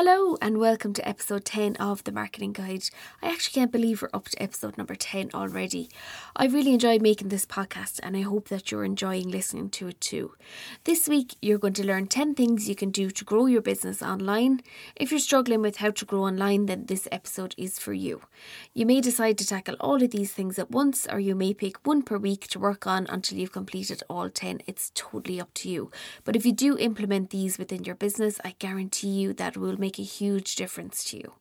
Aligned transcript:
Hello 0.00 0.36
and 0.40 0.58
welcome 0.58 0.92
to 0.92 1.08
episode 1.08 1.44
10 1.44 1.74
of 1.78 2.04
the 2.04 2.12
Marketing 2.12 2.52
Guide. 2.52 2.84
I 3.20 3.30
actually 3.30 3.54
can't 3.54 3.72
believe 3.72 4.00
we're 4.00 4.10
up 4.14 4.26
to 4.28 4.40
episode 4.40 4.78
number 4.78 4.94
10 4.94 5.30
already. 5.34 5.90
I 6.36 6.46
really 6.46 6.72
enjoyed 6.72 7.02
making 7.02 7.30
this 7.30 7.44
podcast 7.44 7.98
and 8.04 8.16
I 8.16 8.20
hope 8.20 8.46
that 8.46 8.70
you're 8.70 8.84
enjoying 8.84 9.28
listening 9.28 9.70
to 9.70 9.88
it 9.88 10.00
too. 10.00 10.34
This 10.84 11.08
week, 11.08 11.34
you're 11.42 11.58
going 11.58 11.72
to 11.72 11.84
learn 11.84 12.06
10 12.06 12.36
things 12.36 12.68
you 12.68 12.76
can 12.76 12.92
do 12.92 13.10
to 13.10 13.24
grow 13.24 13.46
your 13.46 13.60
business 13.60 14.00
online. 14.00 14.60
If 14.94 15.10
you're 15.10 15.18
struggling 15.18 15.62
with 15.62 15.78
how 15.78 15.90
to 15.90 16.04
grow 16.04 16.22
online, 16.22 16.66
then 16.66 16.86
this 16.86 17.08
episode 17.10 17.56
is 17.58 17.80
for 17.80 17.92
you. 17.92 18.22
You 18.74 18.86
may 18.86 19.00
decide 19.00 19.36
to 19.38 19.46
tackle 19.48 19.74
all 19.80 20.00
of 20.00 20.12
these 20.12 20.32
things 20.32 20.60
at 20.60 20.70
once 20.70 21.08
or 21.10 21.18
you 21.18 21.34
may 21.34 21.52
pick 21.52 21.84
one 21.84 22.02
per 22.02 22.18
week 22.18 22.46
to 22.50 22.60
work 22.60 22.86
on 22.86 23.08
until 23.08 23.36
you've 23.36 23.50
completed 23.50 24.04
all 24.08 24.30
10. 24.30 24.60
It's 24.68 24.92
totally 24.94 25.40
up 25.40 25.52
to 25.54 25.68
you. 25.68 25.90
But 26.22 26.36
if 26.36 26.46
you 26.46 26.52
do 26.52 26.78
implement 26.78 27.30
these 27.30 27.58
within 27.58 27.82
your 27.82 27.96
business, 27.96 28.38
I 28.44 28.54
guarantee 28.60 29.08
you 29.08 29.32
that 29.32 29.56
will 29.56 29.76
make 29.76 29.87
make 29.88 29.98
a 29.98 30.02
huge 30.02 30.54
difference 30.54 31.02
to 31.02 31.16
you. 31.16 31.32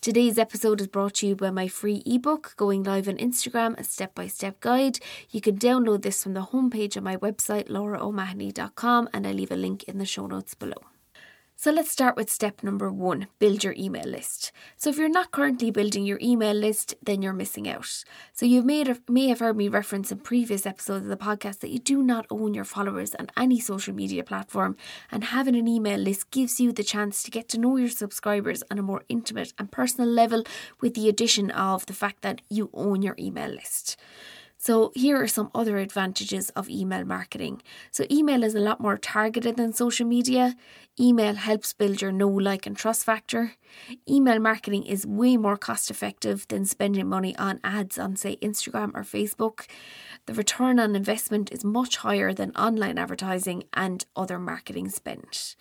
Today's 0.00 0.38
episode 0.38 0.80
is 0.80 0.86
brought 0.86 1.12
to 1.16 1.26
you 1.26 1.36
by 1.36 1.50
my 1.50 1.68
free 1.68 2.02
ebook, 2.06 2.54
Going 2.56 2.82
Live 2.82 3.06
on 3.06 3.18
Instagram, 3.18 3.78
a 3.78 3.84
step 3.84 4.14
by 4.14 4.28
step 4.28 4.60
guide. 4.60 4.98
You 5.30 5.42
can 5.42 5.58
download 5.58 6.00
this 6.00 6.22
from 6.22 6.32
the 6.32 6.48
homepage 6.52 6.96
of 6.96 7.02
my 7.04 7.18
website, 7.18 7.68
lauraomahony.com, 7.68 9.10
and 9.12 9.26
I 9.26 9.32
leave 9.32 9.52
a 9.52 9.56
link 9.56 9.82
in 9.82 9.98
the 9.98 10.06
show 10.06 10.26
notes 10.26 10.54
below. 10.54 10.91
So 11.62 11.70
let's 11.70 11.92
start 11.92 12.16
with 12.16 12.28
step 12.28 12.64
number 12.64 12.90
one 12.90 13.28
build 13.38 13.62
your 13.62 13.76
email 13.78 14.04
list. 14.04 14.50
So 14.76 14.90
if 14.90 14.96
you're 14.96 15.08
not 15.08 15.30
currently 15.30 15.70
building 15.70 16.04
your 16.04 16.18
email 16.20 16.54
list, 16.54 16.96
then 17.00 17.22
you're 17.22 17.32
missing 17.32 17.68
out. 17.68 18.02
So 18.32 18.44
you 18.46 18.62
may 18.62 18.84
have, 18.84 19.00
may 19.08 19.28
have 19.28 19.38
heard 19.38 19.56
me 19.56 19.68
reference 19.68 20.10
in 20.10 20.18
previous 20.18 20.66
episodes 20.66 21.04
of 21.04 21.08
the 21.08 21.16
podcast 21.16 21.60
that 21.60 21.70
you 21.70 21.78
do 21.78 22.02
not 22.02 22.26
own 22.30 22.52
your 22.52 22.64
followers 22.64 23.14
on 23.14 23.30
any 23.36 23.60
social 23.60 23.94
media 23.94 24.24
platform, 24.24 24.76
and 25.12 25.22
having 25.22 25.54
an 25.54 25.68
email 25.68 26.00
list 26.00 26.32
gives 26.32 26.58
you 26.58 26.72
the 26.72 26.82
chance 26.82 27.22
to 27.22 27.30
get 27.30 27.48
to 27.50 27.58
know 27.58 27.76
your 27.76 27.90
subscribers 27.90 28.64
on 28.68 28.80
a 28.80 28.82
more 28.82 29.04
intimate 29.08 29.52
and 29.56 29.70
personal 29.70 30.10
level 30.10 30.42
with 30.80 30.94
the 30.94 31.08
addition 31.08 31.52
of 31.52 31.86
the 31.86 31.92
fact 31.92 32.22
that 32.22 32.40
you 32.50 32.70
own 32.74 33.02
your 33.02 33.14
email 33.20 33.50
list. 33.50 33.96
So, 34.64 34.92
here 34.94 35.20
are 35.20 35.26
some 35.26 35.50
other 35.56 35.78
advantages 35.78 36.50
of 36.50 36.70
email 36.70 37.04
marketing. 37.04 37.62
So, 37.90 38.04
email 38.08 38.44
is 38.44 38.54
a 38.54 38.60
lot 38.60 38.78
more 38.78 38.96
targeted 38.96 39.56
than 39.56 39.72
social 39.72 40.06
media. 40.06 40.54
Email 41.00 41.34
helps 41.34 41.72
build 41.72 42.00
your 42.00 42.12
know, 42.12 42.28
like, 42.28 42.64
and 42.64 42.76
trust 42.76 43.02
factor. 43.04 43.54
Email 44.08 44.38
marketing 44.38 44.84
is 44.84 45.04
way 45.04 45.36
more 45.36 45.56
cost 45.56 45.90
effective 45.90 46.46
than 46.46 46.64
spending 46.64 47.08
money 47.08 47.34
on 47.38 47.58
ads 47.64 47.98
on, 47.98 48.14
say, 48.14 48.36
Instagram 48.36 48.92
or 48.94 49.02
Facebook. 49.02 49.66
The 50.26 50.34
return 50.34 50.78
on 50.78 50.94
investment 50.94 51.50
is 51.50 51.64
much 51.64 51.96
higher 51.96 52.32
than 52.32 52.54
online 52.54 52.98
advertising 52.98 53.64
and 53.74 54.06
other 54.14 54.38
marketing 54.38 54.90
spend. 54.90 55.56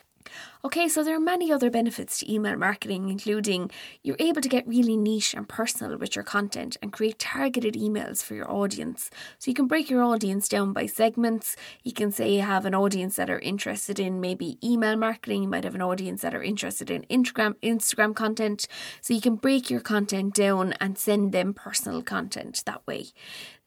Okay, 0.63 0.87
so 0.87 1.03
there 1.03 1.15
are 1.15 1.19
many 1.19 1.51
other 1.51 1.71
benefits 1.71 2.19
to 2.19 2.31
email 2.31 2.55
marketing, 2.55 3.09
including 3.09 3.71
you're 4.03 4.15
able 4.19 4.41
to 4.41 4.49
get 4.49 4.67
really 4.67 4.95
niche 4.95 5.33
and 5.33 5.49
personal 5.49 5.97
with 5.97 6.15
your 6.15 6.23
content 6.23 6.77
and 6.81 6.93
create 6.93 7.17
targeted 7.17 7.73
emails 7.73 8.23
for 8.23 8.35
your 8.35 8.49
audience. 8.49 9.09
So 9.39 9.49
you 9.49 9.55
can 9.55 9.67
break 9.67 9.89
your 9.89 10.03
audience 10.03 10.47
down 10.47 10.71
by 10.71 10.85
segments. 10.85 11.55
You 11.83 11.93
can 11.93 12.11
say 12.11 12.35
you 12.35 12.41
have 12.41 12.65
an 12.65 12.75
audience 12.75 13.15
that 13.15 13.29
are 13.29 13.39
interested 13.39 13.99
in 13.99 14.21
maybe 14.21 14.59
email 14.63 14.95
marketing, 14.95 15.43
you 15.43 15.49
might 15.49 15.63
have 15.63 15.75
an 15.75 15.81
audience 15.81 16.21
that 16.21 16.35
are 16.35 16.43
interested 16.43 16.91
in 16.91 17.03
Instagram 17.09 17.55
Instagram 17.63 18.15
content. 18.15 18.67
So 19.01 19.13
you 19.13 19.21
can 19.21 19.35
break 19.37 19.69
your 19.69 19.81
content 19.81 20.35
down 20.35 20.73
and 20.79 20.97
send 20.97 21.31
them 21.31 21.53
personal 21.53 22.03
content 22.03 22.61
that 22.65 22.85
way. 22.85 23.07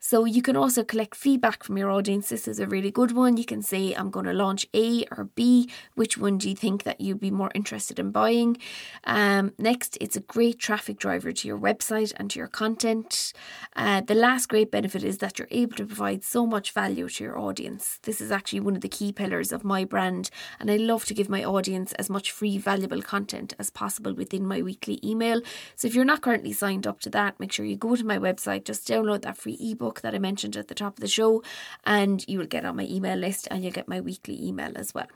So 0.06 0.26
you 0.26 0.42
can 0.42 0.54
also 0.54 0.84
collect 0.84 1.14
feedback 1.14 1.64
from 1.64 1.78
your 1.78 1.90
audience. 1.90 2.28
This 2.28 2.46
is 2.46 2.60
a 2.60 2.66
really 2.66 2.90
good 2.90 3.12
one. 3.12 3.38
You 3.38 3.46
can 3.46 3.62
say, 3.62 3.94
I'm 3.94 4.10
going 4.10 4.26
to 4.26 4.34
launch 4.34 4.66
A 4.74 5.06
or 5.10 5.30
B. 5.34 5.70
Which 5.94 6.18
one 6.18 6.36
do 6.36 6.50
you 6.50 6.54
think 6.54 6.82
that 6.82 7.00
you'd 7.00 7.20
be 7.20 7.30
more 7.30 7.50
interested 7.54 7.98
in 7.98 8.10
buying? 8.10 8.58
Um, 9.04 9.54
next, 9.56 9.96
it's 10.02 10.14
a 10.14 10.20
great 10.20 10.58
traffic 10.58 10.98
driver 10.98 11.32
to 11.32 11.48
your 11.48 11.58
website 11.58 12.12
and 12.16 12.30
to 12.30 12.38
your 12.38 12.48
content. 12.48 13.32
Uh, 13.74 14.02
the 14.02 14.14
last 14.14 14.50
great 14.50 14.70
benefit 14.70 15.02
is 15.04 15.18
that 15.18 15.38
you're 15.38 15.48
able 15.50 15.74
to 15.76 15.86
provide 15.86 16.22
so 16.22 16.46
much 16.46 16.72
value 16.72 17.08
to 17.08 17.24
your 17.24 17.38
audience. 17.38 17.98
This 18.02 18.20
is 18.20 18.30
actually 18.30 18.60
one 18.60 18.76
of 18.76 18.82
the 18.82 18.90
key 18.90 19.10
pillars 19.10 19.52
of 19.52 19.64
my 19.64 19.86
brand, 19.86 20.28
and 20.60 20.70
I 20.70 20.76
love 20.76 21.06
to 21.06 21.14
give 21.14 21.30
my 21.30 21.42
audience 21.42 21.94
as 21.94 22.10
much 22.10 22.30
free, 22.30 22.58
valuable 22.58 23.00
content 23.00 23.54
as 23.58 23.70
possible 23.70 24.12
within 24.12 24.46
my 24.46 24.60
weekly 24.60 25.00
email. 25.02 25.40
So 25.76 25.88
if 25.88 25.94
you're 25.94 26.04
not 26.04 26.20
currently 26.20 26.52
signed 26.52 26.86
up 26.86 27.00
to 27.00 27.10
that, 27.10 27.40
make 27.40 27.52
sure 27.52 27.64
you 27.64 27.76
go 27.76 27.96
to 27.96 28.04
my 28.04 28.18
website, 28.18 28.64
just 28.64 28.86
download 28.86 29.22
that 29.22 29.38
free 29.38 29.56
ebook 29.58 29.93
book 29.94 30.02
that 30.02 30.14
I 30.14 30.18
mentioned 30.18 30.56
at 30.56 30.66
the 30.66 30.74
top 30.74 30.94
of 30.96 31.00
the 31.00 31.08
show, 31.08 31.42
and 31.84 32.24
you 32.26 32.38
will 32.38 32.46
get 32.46 32.64
on 32.64 32.76
my 32.76 32.86
email 32.90 33.16
list 33.16 33.46
and 33.50 33.62
you'll 33.62 33.72
get 33.72 33.88
my 33.88 34.00
weekly 34.00 34.42
email 34.44 34.72
as 34.74 34.92
well. 34.92 35.06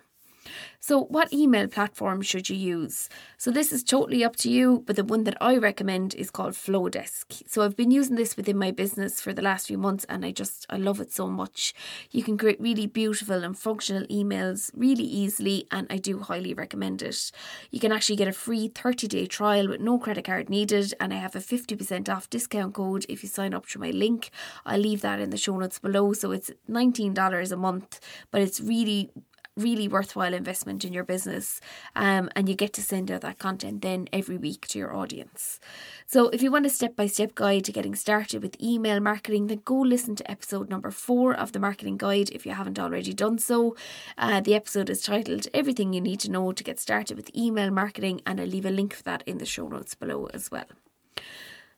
So, 0.81 1.05
what 1.05 1.33
email 1.33 1.67
platform 1.69 2.23
should 2.23 2.49
you 2.49 2.57
use? 2.57 3.09
So, 3.37 3.51
this 3.51 3.73
is 3.73 3.83
totally 3.83 4.25
up 4.25 4.37
to 4.37 4.51
you, 4.51 4.85
but 4.87 4.97
the 4.97 5.05
one 5.05 5.25
that 5.25 5.37
I 5.41 5.57
recommend 5.57 6.15
is 6.15 6.31
called 6.31 6.55
Flodesk. 6.55 7.43
So, 7.47 7.63
I've 7.63 7.77
been 7.77 7.91
using 7.91 8.17
this 8.17 8.37
within 8.37 8.57
my 8.57 8.71
business 8.71 9.21
for 9.21 9.33
the 9.33 9.43
last 9.43 9.67
few 9.67 9.77
months 9.77 10.07
and 10.09 10.25
I 10.25 10.31
just 10.31 10.67
I 10.71 10.77
love 10.77 11.01
it 11.01 11.13
so 11.13 11.27
much. 11.27 11.75
You 12.11 12.23
can 12.23 12.39
create 12.39 12.61
really 12.61 12.87
beautiful 12.87 13.45
and 13.45 13.59
functional 13.59 14.07
emails 14.07 14.71
really 14.75 15.05
easily, 15.05 15.67
and 15.71 15.87
I 15.91 15.97
do 15.97 16.21
highly 16.21 16.55
recommend 16.55 17.03
it. 17.03 17.33
You 17.71 17.81
can 17.81 17.93
actually 17.93 18.17
get 18.17 18.29
a 18.29 18.33
free 18.33 18.69
30 18.69 19.09
day 19.09 19.27
trial 19.27 19.69
with 19.69 19.81
no 19.81 19.99
credit 19.99 20.25
card 20.25 20.49
needed, 20.49 20.95
and 21.01 21.13
I 21.13 21.17
have 21.17 21.35
a 21.35 21.41
50% 21.41 22.09
off 22.09 22.31
discount 22.31 22.75
code 22.75 23.05
if 23.09 23.23
you 23.23 23.29
sign 23.29 23.53
up 23.53 23.67
through 23.67 23.83
my 23.83 23.91
link. 23.91 24.31
I'll 24.65 24.81
leave 24.81 25.01
that 25.03 25.21
in 25.21 25.31
the 25.31 25.37
show 25.37 25.57
notes 25.59 25.79
below. 25.79 26.13
So, 26.13 26.31
it's 26.31 26.51
$19 26.71 27.53
a 27.53 27.57
month, 27.57 28.01
but 28.31 28.41
it's 28.41 28.61
really 28.61 29.11
really 29.59 29.89
worthwhile 29.89 30.33
investment 30.33 30.85
in 30.85 30.93
your 30.93 31.05
business 31.05 31.61
um, 31.97 32.31
and 32.35 32.49
you 32.49 32.55
get 32.55 32.73
to 32.75 32.83
send 32.83 33.11
out 33.11 33.21
that 33.23 33.39
content 33.39 33.83
then 33.83 34.09
every 34.13 34.37
week 34.37 34.67
to 34.69 34.79
your 34.79 34.95
audience. 34.95 35.61
So 36.07 36.29
if 36.29 36.43
you 36.43 36.51
want 36.51 36.67
a 36.67 36.71
step-by-step 36.71 37.35
guide 37.35 37.65
to 37.65 37.73
getting 37.73 37.95
started 37.95 38.43
with 38.43 38.61
email 38.63 39.01
marketing, 39.01 39.49
then 39.49 39.63
go 39.65 39.77
listen 39.81 40.17
to 40.17 40.31
episode 40.31 40.71
number 40.71 40.91
four 40.91 41.35
of 41.35 41.53
the 41.53 41.59
marketing 41.59 41.97
guide 41.97 42.31
if 42.31 42.47
you 42.47 42.53
haven't 42.53 42.79
already 42.79 43.13
done 43.13 43.39
so. 43.39 43.77
Uh, 44.17 44.41
the 44.41 44.55
episode 44.55 44.89
is 44.89 45.03
titled 45.03 45.49
Everything 45.53 45.93
You 45.93 46.01
Need 46.01 46.21
to 46.21 46.31
Know 46.31 46.53
to 46.53 46.65
Get 46.65 46.79
Started 46.79 47.17
with 47.17 47.35
Email 47.37 47.71
Marketing 47.71 48.21
and 48.25 48.41
I'll 48.41 48.47
leave 48.47 48.67
a 48.67 48.71
link 48.71 48.95
for 48.95 49.03
that 49.03 49.23
in 49.27 49.39
the 49.39 49.47
show 49.47 49.69
notes 49.69 49.95
below 49.95 50.29
as 50.33 50.51
well. 50.51 50.67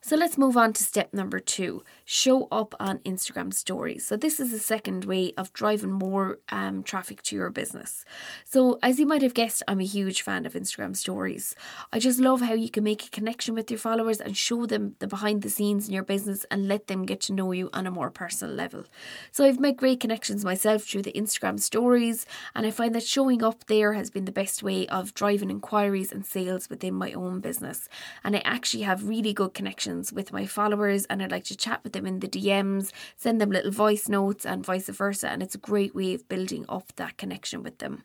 So 0.02 0.16
let's 0.16 0.38
move 0.38 0.56
on 0.56 0.72
to 0.72 0.82
step 0.82 1.12
number 1.12 1.38
two 1.38 1.82
show 2.06 2.48
up 2.50 2.74
on 2.80 2.98
Instagram 3.00 3.54
stories. 3.54 4.04
So, 4.04 4.16
this 4.16 4.40
is 4.40 4.50
the 4.50 4.58
second 4.58 5.04
way 5.04 5.32
of 5.36 5.52
driving 5.52 5.92
more 5.92 6.40
um, 6.48 6.82
traffic 6.82 7.22
to 7.24 7.36
your 7.36 7.50
business. 7.50 8.04
So, 8.44 8.78
as 8.82 8.98
you 8.98 9.06
might 9.06 9.22
have 9.22 9.34
guessed, 9.34 9.62
I'm 9.68 9.78
a 9.78 9.84
huge 9.84 10.22
fan 10.22 10.46
of 10.46 10.54
Instagram 10.54 10.96
stories. 10.96 11.54
I 11.92 11.98
just 11.98 12.18
love 12.18 12.40
how 12.40 12.54
you 12.54 12.70
can 12.70 12.82
make 12.82 13.04
a 13.06 13.10
connection 13.10 13.54
with 13.54 13.70
your 13.70 13.78
followers 13.78 14.20
and 14.20 14.36
show 14.36 14.66
them 14.66 14.96
the 15.00 15.06
behind 15.06 15.42
the 15.42 15.50
scenes 15.50 15.86
in 15.86 15.94
your 15.94 16.02
business 16.02 16.46
and 16.50 16.66
let 16.66 16.86
them 16.86 17.04
get 17.04 17.20
to 17.22 17.32
know 17.34 17.52
you 17.52 17.68
on 17.72 17.86
a 17.86 17.92
more 17.92 18.10
personal 18.10 18.54
level. 18.54 18.84
So, 19.30 19.44
I've 19.44 19.60
made 19.60 19.76
great 19.76 20.00
connections 20.00 20.44
myself 20.44 20.84
through 20.84 21.02
the 21.02 21.12
Instagram 21.12 21.60
stories, 21.60 22.24
and 22.54 22.66
I 22.66 22.70
find 22.70 22.94
that 22.94 23.04
showing 23.04 23.44
up 23.44 23.66
there 23.66 23.92
has 23.92 24.10
been 24.10 24.24
the 24.24 24.32
best 24.32 24.62
way 24.62 24.88
of 24.88 25.14
driving 25.14 25.50
inquiries 25.50 26.10
and 26.10 26.24
sales 26.24 26.70
within 26.70 26.94
my 26.94 27.12
own 27.12 27.40
business. 27.40 27.88
And 28.24 28.34
I 28.34 28.40
actually 28.40 28.82
have 28.84 29.06
really 29.06 29.34
good 29.34 29.52
connections 29.52 29.89
with 30.12 30.32
my 30.32 30.46
followers 30.46 31.04
and 31.06 31.22
I'd 31.22 31.32
like 31.32 31.44
to 31.44 31.56
chat 31.56 31.82
with 31.82 31.92
them 31.92 32.06
in 32.06 32.20
the 32.20 32.28
DMs, 32.28 32.92
send 33.16 33.40
them 33.40 33.50
little 33.50 33.70
voice 33.70 34.08
notes 34.08 34.46
and 34.46 34.64
vice 34.64 34.88
versa. 34.88 35.28
And 35.28 35.42
it's 35.42 35.54
a 35.54 35.58
great 35.58 35.94
way 35.94 36.14
of 36.14 36.28
building 36.28 36.64
up 36.68 36.94
that 36.96 37.16
connection 37.16 37.62
with 37.62 37.78
them. 37.78 38.04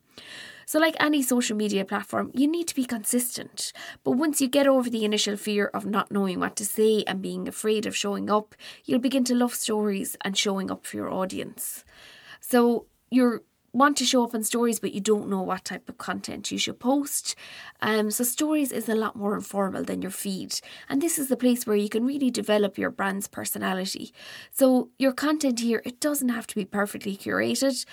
So, 0.66 0.80
like 0.80 0.96
any 1.00 1.22
social 1.22 1.56
media 1.56 1.86
platform, 1.86 2.32
you 2.34 2.48
need 2.48 2.68
to 2.70 2.76
be 2.76 2.86
consistent. 2.86 3.72
But 4.04 4.12
once 4.12 4.42
you 4.42 4.48
get 4.48 4.68
over 4.68 4.90
the 4.90 5.06
initial 5.06 5.38
fear 5.38 5.68
of 5.68 5.86
not 5.86 6.12
knowing 6.12 6.40
what 6.40 6.56
to 6.56 6.66
say 6.66 7.04
and 7.06 7.22
being 7.22 7.48
afraid 7.48 7.86
of 7.86 7.96
showing 7.96 8.30
up, 8.30 8.56
you'll 8.84 9.00
begin 9.00 9.24
to 9.26 9.36
love 9.36 9.54
stories 9.54 10.18
and 10.22 10.36
showing 10.36 10.72
up 10.72 10.86
for 10.86 10.98
your 10.98 11.12
audience. 11.12 11.86
So, 12.40 12.88
you're 13.12 13.44
want 13.76 13.98
to 13.98 14.06
show 14.06 14.24
up 14.24 14.34
on 14.34 14.44
stories, 14.44 14.80
but 14.80 14.94
you 14.94 15.02
don't 15.02 15.30
know 15.30 15.42
what 15.42 15.66
type 15.66 15.90
of 15.90 15.98
content 15.98 16.50
you 16.52 16.58
should 16.58 16.80
post. 16.80 17.36
Um, 17.82 18.10
so, 18.10 18.24
stories 18.24 18.72
is 18.72 18.88
a 18.88 18.96
lot 18.96 19.16
more 19.18 19.36
informal 19.36 19.84
than 19.84 20.02
your 20.02 20.12
feed. 20.12 20.60
And 20.88 21.02
this 21.02 21.20
is 21.20 21.28
the 21.28 21.36
place 21.36 21.68
where 21.68 21.76
you 21.76 21.90
can 21.90 22.06
really 22.06 22.32
develop 22.32 22.78
your 22.78 22.90
brand's 22.90 23.28
personality. 23.28 24.14
So, 24.52 24.90
your 24.98 25.12
content 25.12 25.60
here, 25.60 25.82
it 25.86 26.00
doesn't 26.00 26.30
have 26.30 26.48
to 26.48 26.56
be 26.56 26.66
perfectly 26.66 27.18
curated. 27.18 27.86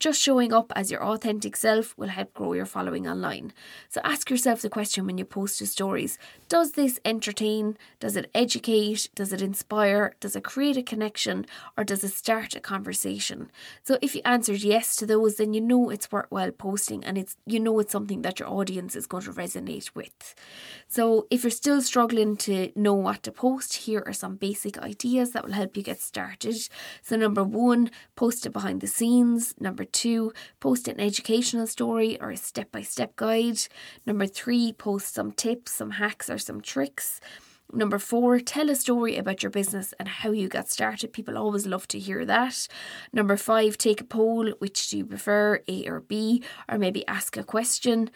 Just 0.00 0.20
showing 0.20 0.52
up 0.52 0.72
as 0.76 0.90
your 0.90 1.02
authentic 1.04 1.56
self 1.56 1.96
will 1.98 2.08
help 2.08 2.32
grow 2.34 2.52
your 2.52 2.66
following 2.66 3.08
online. 3.08 3.52
So, 3.88 4.00
ask 4.02 4.30
yourself 4.30 4.60
the 4.62 4.68
question 4.68 5.06
when 5.06 5.18
you 5.18 5.24
post 5.24 5.58
to 5.58 5.66
stories 5.66 6.18
Does 6.48 6.72
this 6.72 6.98
entertain? 7.04 7.76
Does 8.00 8.16
it 8.16 8.30
educate? 8.34 9.08
Does 9.14 9.32
it 9.32 9.42
inspire? 9.42 10.14
Does 10.18 10.34
it 10.34 10.44
create 10.44 10.76
a 10.76 10.82
connection? 10.82 11.46
Or 11.76 11.84
does 11.84 12.02
it 12.02 12.12
start 12.12 12.56
a 12.56 12.60
conversation? 12.60 13.50
So, 13.84 13.98
if 14.02 14.14
you 14.16 14.22
answered 14.24 14.62
yes 14.62 14.96
to 14.96 15.06
those, 15.06 15.27
then 15.36 15.54
you 15.54 15.60
know 15.60 15.90
it's 15.90 16.10
worthwhile 16.10 16.50
posting 16.50 17.04
and 17.04 17.18
it's 17.18 17.36
you 17.46 17.60
know 17.60 17.78
it's 17.78 17.92
something 17.92 18.22
that 18.22 18.40
your 18.40 18.48
audience 18.48 18.96
is 18.96 19.06
going 19.06 19.24
to 19.24 19.32
resonate 19.32 19.94
with. 19.94 20.34
So 20.88 21.26
if 21.30 21.44
you're 21.44 21.50
still 21.50 21.82
struggling 21.82 22.36
to 22.38 22.72
know 22.74 22.94
what 22.94 23.22
to 23.24 23.32
post, 23.32 23.74
here 23.74 24.02
are 24.06 24.12
some 24.12 24.36
basic 24.36 24.78
ideas 24.78 25.32
that 25.32 25.44
will 25.44 25.52
help 25.52 25.76
you 25.76 25.82
get 25.82 26.00
started. 26.00 26.56
So 27.02 27.16
number 27.16 27.44
one, 27.44 27.90
post 28.16 28.46
it 28.46 28.52
behind 28.52 28.80
the 28.80 28.86
scenes. 28.86 29.54
Number 29.60 29.84
two, 29.84 30.32
post 30.60 30.88
an 30.88 30.98
educational 31.00 31.66
story 31.66 32.20
or 32.20 32.30
a 32.30 32.36
step-by-step 32.36 33.16
guide. 33.16 33.60
Number 34.06 34.26
three, 34.26 34.72
post 34.72 35.14
some 35.14 35.32
tips, 35.32 35.72
some 35.72 35.92
hacks 35.92 36.30
or 36.30 36.38
some 36.38 36.60
tricks. 36.60 37.20
Number 37.72 37.98
four, 37.98 38.40
tell 38.40 38.70
a 38.70 38.74
story 38.74 39.16
about 39.16 39.42
your 39.42 39.50
business 39.50 39.92
and 39.98 40.08
how 40.08 40.30
you 40.30 40.48
got 40.48 40.70
started. 40.70 41.12
People 41.12 41.36
always 41.36 41.66
love 41.66 41.86
to 41.88 41.98
hear 41.98 42.24
that. 42.24 42.66
Number 43.12 43.36
five, 43.36 43.76
take 43.76 44.00
a 44.00 44.04
poll. 44.04 44.50
Which 44.58 44.88
do 44.88 44.98
you 44.98 45.04
prefer, 45.04 45.60
A 45.68 45.86
or 45.86 46.00
B? 46.00 46.42
Or 46.68 46.78
maybe 46.78 47.06
ask 47.06 47.36
a 47.36 47.44
question. 47.44 48.10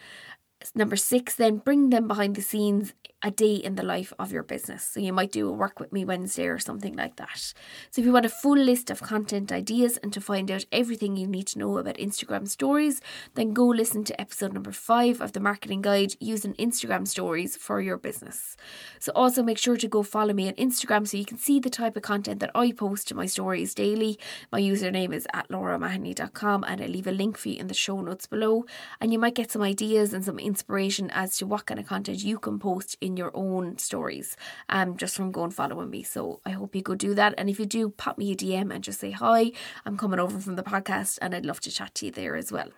Number 0.73 0.95
six, 0.95 1.35
then 1.35 1.57
bring 1.57 1.91
them 1.91 2.07
behind 2.07 2.35
the 2.35 2.41
scenes 2.41 2.93
a 3.23 3.31
day 3.31 3.55
in 3.55 3.75
the 3.75 3.83
life 3.83 4.11
of 4.19 4.31
your 4.31 4.43
business. 4.43 4.83
So 4.83 4.99
you 4.99 5.13
might 5.13 5.31
do 5.31 5.47
a 5.47 5.51
work 5.51 5.79
with 5.79 5.93
me 5.93 6.03
Wednesday 6.03 6.47
or 6.47 6.59
something 6.59 6.95
like 6.95 7.15
that. 7.15 7.53
So 7.89 8.01
if 8.01 8.05
you 8.05 8.11
want 8.11 8.25
a 8.25 8.29
full 8.29 8.57
list 8.57 8.89
of 8.89 9.01
content 9.01 9.51
ideas 9.51 9.97
and 9.97 10.11
to 10.13 10.19
find 10.19 10.51
out 10.51 10.65
everything 10.71 11.15
you 11.15 11.25
need 11.25 11.47
to 11.47 11.59
know 11.59 11.77
about 11.77 11.95
Instagram 11.95 12.47
stories, 12.49 12.99
then 13.35 13.53
go 13.53 13.65
listen 13.65 14.03
to 14.03 14.21
episode 14.21 14.53
number 14.53 14.73
five 14.73 15.21
of 15.21 15.31
the 15.31 15.39
marketing 15.39 15.81
guide 15.81 16.15
using 16.19 16.53
Instagram 16.55 17.07
stories 17.07 17.55
for 17.55 17.79
your 17.79 17.97
business. 17.97 18.57
So 18.99 19.13
also 19.15 19.41
make 19.41 19.57
sure 19.57 19.77
to 19.77 19.87
go 19.87 20.03
follow 20.03 20.33
me 20.33 20.49
on 20.49 20.53
Instagram 20.55 21.07
so 21.07 21.15
you 21.15 21.25
can 21.25 21.37
see 21.37 21.59
the 21.59 21.69
type 21.69 21.95
of 21.95 22.03
content 22.03 22.41
that 22.41 22.51
I 22.53 22.73
post 22.73 23.07
to 23.07 23.15
my 23.15 23.25
stories 23.25 23.73
daily. 23.73 24.19
My 24.51 24.59
username 24.59 25.13
is 25.13 25.27
at 25.33 25.47
lauraomahony.com 25.47 26.65
and 26.67 26.81
I 26.81 26.87
leave 26.87 27.07
a 27.07 27.11
link 27.11 27.37
for 27.37 27.49
you 27.49 27.59
in 27.59 27.67
the 27.67 27.73
show 27.73 28.01
notes 28.01 28.27
below. 28.27 28.65
And 28.99 29.13
you 29.13 29.19
might 29.19 29.35
get 29.35 29.51
some 29.51 29.61
ideas 29.61 30.13
and 30.13 30.25
some 30.25 30.39
inspiration 30.39 31.09
as 31.11 31.37
to 31.37 31.45
what 31.45 31.65
kind 31.65 31.79
of 31.79 31.87
content 31.87 32.23
you 32.23 32.37
can 32.37 32.59
post 32.59 32.97
in 32.99 33.12
your 33.17 33.31
own 33.33 33.77
stories 33.77 34.35
um, 34.69 34.97
just 34.97 35.15
from 35.15 35.31
going 35.31 35.51
following 35.51 35.89
me. 35.89 36.03
So 36.03 36.41
I 36.45 36.51
hope 36.51 36.75
you 36.75 36.81
go 36.81 36.95
do 36.95 37.13
that. 37.15 37.33
And 37.37 37.49
if 37.49 37.59
you 37.59 37.65
do, 37.65 37.89
pop 37.89 38.17
me 38.17 38.31
a 38.31 38.35
DM 38.35 38.73
and 38.73 38.83
just 38.83 38.99
say 38.99 39.11
hi. 39.11 39.51
I'm 39.85 39.97
coming 39.97 40.19
over 40.19 40.39
from 40.39 40.55
the 40.55 40.63
podcast 40.63 41.19
and 41.21 41.33
I'd 41.33 41.45
love 41.45 41.61
to 41.61 41.71
chat 41.71 41.95
to 41.95 42.05
you 42.07 42.11
there 42.11 42.35
as 42.35 42.51
well. 42.51 42.69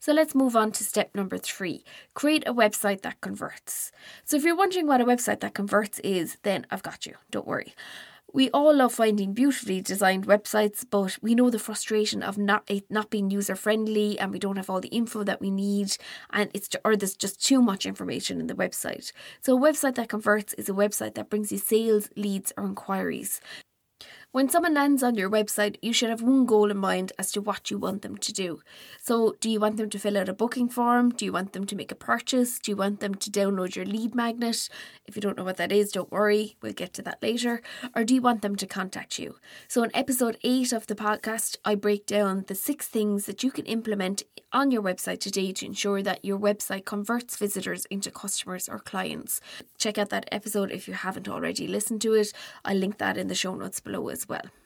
So 0.00 0.12
let's 0.12 0.34
move 0.34 0.56
on 0.56 0.72
to 0.72 0.82
step 0.82 1.14
number 1.14 1.38
three 1.38 1.84
create 2.14 2.42
a 2.44 2.52
website 2.52 3.02
that 3.02 3.20
converts. 3.20 3.92
So 4.24 4.36
if 4.36 4.42
you're 4.42 4.56
wondering 4.56 4.88
what 4.88 5.00
a 5.00 5.04
website 5.04 5.38
that 5.40 5.54
converts 5.54 6.00
is, 6.00 6.38
then 6.42 6.66
I've 6.72 6.82
got 6.82 7.06
you. 7.06 7.14
Don't 7.30 7.46
worry. 7.46 7.72
We 8.34 8.48
all 8.50 8.74
love 8.74 8.94
finding 8.94 9.34
beautifully 9.34 9.82
designed 9.82 10.26
websites, 10.26 10.86
but 10.88 11.18
we 11.20 11.34
know 11.34 11.50
the 11.50 11.58
frustration 11.58 12.22
of 12.22 12.38
not 12.38 12.64
it 12.66 12.90
not 12.90 13.10
being 13.10 13.30
user 13.30 13.54
friendly 13.54 14.18
and 14.18 14.32
we 14.32 14.38
don't 14.38 14.56
have 14.56 14.70
all 14.70 14.80
the 14.80 14.88
info 14.88 15.22
that 15.24 15.40
we 15.40 15.50
need 15.50 15.96
and 16.30 16.50
it's 16.54 16.70
or 16.82 16.96
there's 16.96 17.14
just 17.14 17.44
too 17.44 17.60
much 17.60 17.84
information 17.84 18.40
in 18.40 18.46
the 18.46 18.54
website. 18.54 19.12
So 19.42 19.56
a 19.56 19.60
website 19.60 19.96
that 19.96 20.08
converts 20.08 20.54
is 20.54 20.70
a 20.70 20.72
website 20.72 21.14
that 21.14 21.28
brings 21.28 21.52
you 21.52 21.58
sales, 21.58 22.08
leads 22.16 22.54
or 22.56 22.64
inquiries. 22.64 23.40
When 24.32 24.48
someone 24.48 24.72
lands 24.72 25.02
on 25.02 25.14
your 25.16 25.28
website, 25.28 25.76
you 25.82 25.92
should 25.92 26.08
have 26.08 26.22
one 26.22 26.46
goal 26.46 26.70
in 26.70 26.78
mind 26.78 27.12
as 27.18 27.30
to 27.32 27.42
what 27.42 27.70
you 27.70 27.76
want 27.76 28.00
them 28.00 28.16
to 28.16 28.32
do. 28.32 28.62
So, 28.98 29.36
do 29.40 29.50
you 29.50 29.60
want 29.60 29.76
them 29.76 29.90
to 29.90 29.98
fill 29.98 30.16
out 30.16 30.30
a 30.30 30.32
booking 30.32 30.70
form? 30.70 31.10
Do 31.10 31.26
you 31.26 31.32
want 31.32 31.52
them 31.52 31.66
to 31.66 31.76
make 31.76 31.92
a 31.92 31.94
purchase? 31.94 32.58
Do 32.58 32.70
you 32.72 32.76
want 32.76 33.00
them 33.00 33.14
to 33.14 33.30
download 33.30 33.76
your 33.76 33.84
lead 33.84 34.14
magnet? 34.14 34.70
If 35.04 35.16
you 35.16 35.20
don't 35.20 35.36
know 35.36 35.44
what 35.44 35.58
that 35.58 35.70
is, 35.70 35.92
don't 35.92 36.10
worry, 36.10 36.56
we'll 36.62 36.72
get 36.72 36.94
to 36.94 37.02
that 37.02 37.22
later. 37.22 37.60
Or 37.94 38.04
do 38.04 38.14
you 38.14 38.22
want 38.22 38.40
them 38.40 38.56
to 38.56 38.66
contact 38.66 39.18
you? 39.18 39.36
So, 39.68 39.82
in 39.82 39.90
episode 39.94 40.38
8 40.42 40.72
of 40.72 40.86
the 40.86 40.94
podcast, 40.94 41.58
I 41.62 41.74
break 41.74 42.06
down 42.06 42.46
the 42.46 42.54
six 42.54 42.88
things 42.88 43.26
that 43.26 43.42
you 43.42 43.50
can 43.50 43.66
implement 43.66 44.22
on 44.52 44.70
your 44.70 44.82
website 44.82 45.20
today 45.20 45.52
to 45.52 45.66
ensure 45.66 46.02
that 46.02 46.24
your 46.24 46.38
website 46.38 46.84
converts 46.84 47.36
visitors 47.36 47.86
into 47.86 48.10
customers 48.10 48.68
or 48.68 48.78
clients. 48.78 49.40
Check 49.78 49.98
out 49.98 50.10
that 50.10 50.28
episode 50.30 50.70
if 50.70 50.86
you 50.86 50.94
haven't 50.94 51.28
already 51.28 51.66
listened 51.66 52.00
to 52.02 52.14
it. 52.14 52.32
I'll 52.64 52.76
link 52.76 52.98
that 52.98 53.16
in 53.16 53.28
the 53.28 53.34
show 53.34 53.54
notes 53.54 53.80
below 53.80 54.08
as 54.08 54.21
well. 54.28 54.61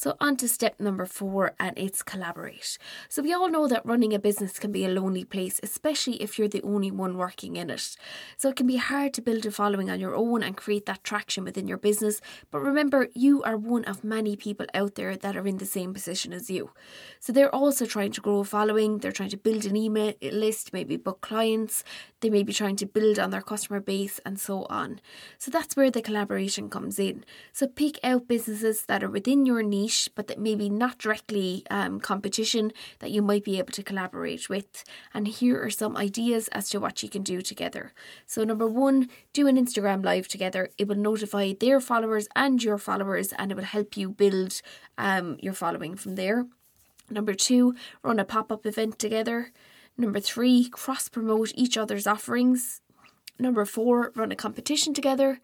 So, 0.00 0.16
on 0.18 0.38
to 0.38 0.48
step 0.48 0.80
number 0.80 1.04
four, 1.04 1.52
and 1.60 1.76
it's 1.76 2.02
collaborate. 2.02 2.78
So, 3.10 3.20
we 3.20 3.34
all 3.34 3.50
know 3.50 3.68
that 3.68 3.84
running 3.84 4.14
a 4.14 4.18
business 4.18 4.58
can 4.58 4.72
be 4.72 4.86
a 4.86 4.88
lonely 4.88 5.24
place, 5.24 5.60
especially 5.62 6.22
if 6.22 6.38
you're 6.38 6.48
the 6.48 6.62
only 6.62 6.90
one 6.90 7.18
working 7.18 7.56
in 7.56 7.68
it. 7.68 7.96
So, 8.38 8.48
it 8.48 8.56
can 8.56 8.66
be 8.66 8.76
hard 8.76 9.12
to 9.12 9.20
build 9.20 9.44
a 9.44 9.50
following 9.50 9.90
on 9.90 10.00
your 10.00 10.14
own 10.14 10.42
and 10.42 10.56
create 10.56 10.86
that 10.86 11.04
traction 11.04 11.44
within 11.44 11.68
your 11.68 11.76
business. 11.76 12.22
But 12.50 12.60
remember, 12.60 13.08
you 13.12 13.42
are 13.42 13.58
one 13.58 13.84
of 13.84 14.02
many 14.02 14.36
people 14.36 14.64
out 14.72 14.94
there 14.94 15.18
that 15.18 15.36
are 15.36 15.46
in 15.46 15.58
the 15.58 15.66
same 15.66 15.92
position 15.92 16.32
as 16.32 16.48
you. 16.48 16.70
So, 17.18 17.30
they're 17.30 17.54
also 17.54 17.84
trying 17.84 18.12
to 18.12 18.22
grow 18.22 18.38
a 18.38 18.44
following, 18.44 19.00
they're 19.00 19.12
trying 19.12 19.36
to 19.36 19.36
build 19.36 19.66
an 19.66 19.76
email 19.76 20.14
list, 20.22 20.72
maybe 20.72 20.96
book 20.96 21.20
clients, 21.20 21.84
they 22.20 22.30
may 22.30 22.42
be 22.42 22.54
trying 22.54 22.76
to 22.76 22.86
build 22.86 23.18
on 23.18 23.28
their 23.28 23.42
customer 23.42 23.80
base, 23.80 24.18
and 24.24 24.40
so 24.40 24.64
on. 24.70 24.98
So, 25.36 25.50
that's 25.50 25.76
where 25.76 25.90
the 25.90 26.00
collaboration 26.00 26.70
comes 26.70 26.98
in. 26.98 27.22
So, 27.52 27.66
pick 27.66 27.98
out 28.02 28.28
businesses 28.28 28.86
that 28.86 29.04
are 29.04 29.10
within 29.10 29.44
your 29.44 29.62
niche 29.62 29.89
niche, 29.90 30.08
but 30.14 30.28
that 30.28 30.38
maybe 30.38 30.68
not 30.68 30.98
directly 30.98 31.64
um, 31.70 32.00
competition 32.00 32.72
that 33.00 33.10
you 33.10 33.22
might 33.22 33.44
be 33.44 33.58
able 33.58 33.72
to 33.72 33.82
collaborate 33.82 34.48
with. 34.48 34.84
And 35.12 35.26
here 35.26 35.62
are 35.62 35.70
some 35.70 35.96
ideas 35.96 36.48
as 36.48 36.68
to 36.70 36.80
what 36.80 37.02
you 37.02 37.08
can 37.08 37.22
do 37.22 37.42
together. 37.42 37.92
So, 38.26 38.44
number 38.44 38.68
one, 38.68 39.08
do 39.32 39.46
an 39.48 39.56
Instagram 39.56 40.04
live 40.04 40.28
together. 40.28 40.70
It 40.78 40.88
will 40.88 40.96
notify 40.96 41.52
their 41.58 41.80
followers 41.80 42.28
and 42.36 42.62
your 42.62 42.78
followers, 42.78 43.32
and 43.38 43.50
it 43.50 43.56
will 43.56 43.64
help 43.64 43.96
you 43.96 44.10
build 44.10 44.62
um, 44.98 45.36
your 45.40 45.54
following 45.54 45.96
from 45.96 46.14
there. 46.14 46.46
Number 47.10 47.34
two, 47.34 47.74
run 48.02 48.20
a 48.20 48.24
pop 48.24 48.52
up 48.52 48.66
event 48.66 48.98
together. 48.98 49.52
Number 49.98 50.20
three, 50.20 50.68
cross 50.68 51.08
promote 51.08 51.52
each 51.54 51.76
other's 51.76 52.06
offerings. 52.06 52.80
Number 53.38 53.64
four, 53.64 54.12
run 54.14 54.30
a 54.30 54.36
competition 54.36 54.94
together. 54.94 55.40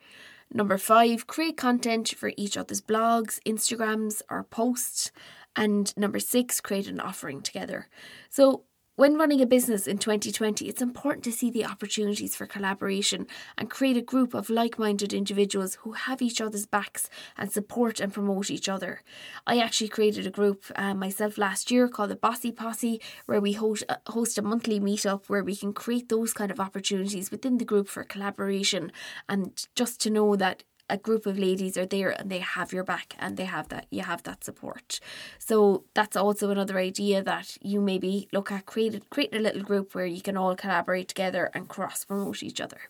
Number 0.52 0.78
five, 0.78 1.26
create 1.26 1.56
content 1.56 2.08
for 2.16 2.32
each 2.36 2.56
other's 2.56 2.80
blogs, 2.80 3.40
Instagrams, 3.44 4.22
or 4.30 4.44
posts. 4.44 5.10
And 5.54 5.96
number 5.96 6.20
six, 6.20 6.60
create 6.60 6.86
an 6.86 7.00
offering 7.00 7.40
together. 7.40 7.88
So 8.28 8.64
when 8.96 9.18
running 9.18 9.42
a 9.42 9.46
business 9.46 9.86
in 9.86 9.98
2020, 9.98 10.66
it's 10.66 10.80
important 10.80 11.22
to 11.24 11.32
see 11.32 11.50
the 11.50 11.66
opportunities 11.66 12.34
for 12.34 12.46
collaboration 12.46 13.26
and 13.58 13.68
create 13.68 13.98
a 13.98 14.02
group 14.02 14.32
of 14.32 14.48
like 14.48 14.78
minded 14.78 15.12
individuals 15.12 15.74
who 15.82 15.92
have 15.92 16.22
each 16.22 16.40
other's 16.40 16.64
backs 16.64 17.10
and 17.36 17.52
support 17.52 18.00
and 18.00 18.14
promote 18.14 18.50
each 18.50 18.70
other. 18.70 19.02
I 19.46 19.58
actually 19.58 19.88
created 19.88 20.26
a 20.26 20.30
group 20.30 20.64
uh, 20.76 20.94
myself 20.94 21.36
last 21.36 21.70
year 21.70 21.88
called 21.88 22.08
the 22.08 22.16
Bossy 22.16 22.50
Posse, 22.50 22.98
where 23.26 23.40
we 23.40 23.52
host, 23.52 23.84
uh, 23.86 23.96
host 24.06 24.38
a 24.38 24.42
monthly 24.42 24.80
meetup 24.80 25.26
where 25.26 25.44
we 25.44 25.54
can 25.54 25.74
create 25.74 26.08
those 26.08 26.32
kind 26.32 26.50
of 26.50 26.58
opportunities 26.58 27.30
within 27.30 27.58
the 27.58 27.66
group 27.66 27.88
for 27.88 28.02
collaboration 28.02 28.90
and 29.28 29.66
just 29.74 30.00
to 30.00 30.10
know 30.10 30.36
that 30.36 30.64
a 30.88 30.96
group 30.96 31.26
of 31.26 31.38
ladies 31.38 31.76
are 31.76 31.86
there 31.86 32.10
and 32.10 32.30
they 32.30 32.38
have 32.38 32.72
your 32.72 32.84
back 32.84 33.14
and 33.18 33.36
they 33.36 33.44
have 33.44 33.68
that 33.68 33.86
you 33.90 34.02
have 34.02 34.22
that 34.22 34.44
support 34.44 35.00
so 35.38 35.84
that's 35.94 36.16
also 36.16 36.50
another 36.50 36.78
idea 36.78 37.22
that 37.22 37.56
you 37.60 37.80
maybe 37.80 38.28
look 38.32 38.52
at 38.52 38.66
creating 38.66 39.02
creating 39.10 39.40
a 39.40 39.42
little 39.42 39.62
group 39.62 39.94
where 39.94 40.06
you 40.06 40.20
can 40.20 40.36
all 40.36 40.54
collaborate 40.54 41.08
together 41.08 41.50
and 41.54 41.68
cross 41.68 42.04
promote 42.04 42.42
each 42.42 42.60
other 42.60 42.80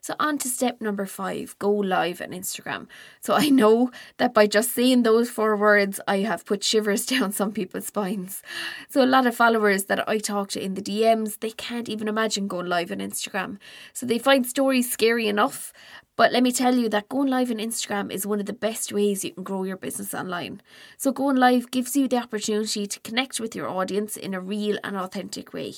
so, 0.00 0.14
on 0.18 0.38
to 0.38 0.48
step 0.48 0.80
number 0.80 1.06
five 1.06 1.56
go 1.58 1.70
live 1.70 2.20
on 2.20 2.28
Instagram. 2.28 2.86
So, 3.20 3.34
I 3.34 3.48
know 3.48 3.90
that 4.18 4.34
by 4.34 4.46
just 4.46 4.72
saying 4.72 5.02
those 5.02 5.30
four 5.30 5.56
words, 5.56 6.00
I 6.06 6.18
have 6.18 6.44
put 6.44 6.64
shivers 6.64 7.06
down 7.12 7.32
some 7.32 7.52
people's 7.52 7.86
spines. 7.86 8.42
So, 8.88 9.02
a 9.02 9.06
lot 9.06 9.26
of 9.26 9.34
followers 9.34 9.84
that 9.84 10.08
I 10.08 10.18
talk 10.18 10.50
to 10.50 10.62
in 10.62 10.74
the 10.74 10.82
DMs, 10.82 11.40
they 11.40 11.50
can't 11.50 11.88
even 11.88 12.08
imagine 12.08 12.48
going 12.48 12.66
live 12.66 12.92
on 12.92 12.98
Instagram. 12.98 13.58
So, 13.92 14.06
they 14.06 14.18
find 14.18 14.46
stories 14.46 14.90
scary 14.90 15.28
enough, 15.28 15.72
But 16.18 16.32
let 16.32 16.42
me 16.42 16.50
tell 16.50 16.74
you 16.74 16.88
that 16.88 17.08
going 17.08 17.28
live 17.28 17.48
on 17.52 17.58
Instagram 17.58 18.10
is 18.10 18.26
one 18.26 18.40
of 18.40 18.46
the 18.46 18.52
best 18.52 18.92
ways 18.92 19.24
you 19.24 19.30
can 19.30 19.44
grow 19.44 19.62
your 19.62 19.76
business 19.76 20.12
online. 20.12 20.60
So, 20.96 21.12
going 21.12 21.36
live 21.36 21.70
gives 21.70 21.94
you 21.94 22.08
the 22.08 22.16
opportunity 22.16 22.88
to 22.88 22.98
connect 22.98 23.38
with 23.38 23.54
your 23.54 23.68
audience 23.68 24.16
in 24.16 24.34
a 24.34 24.40
real 24.40 24.78
and 24.82 24.96
authentic 24.96 25.52
way. 25.52 25.74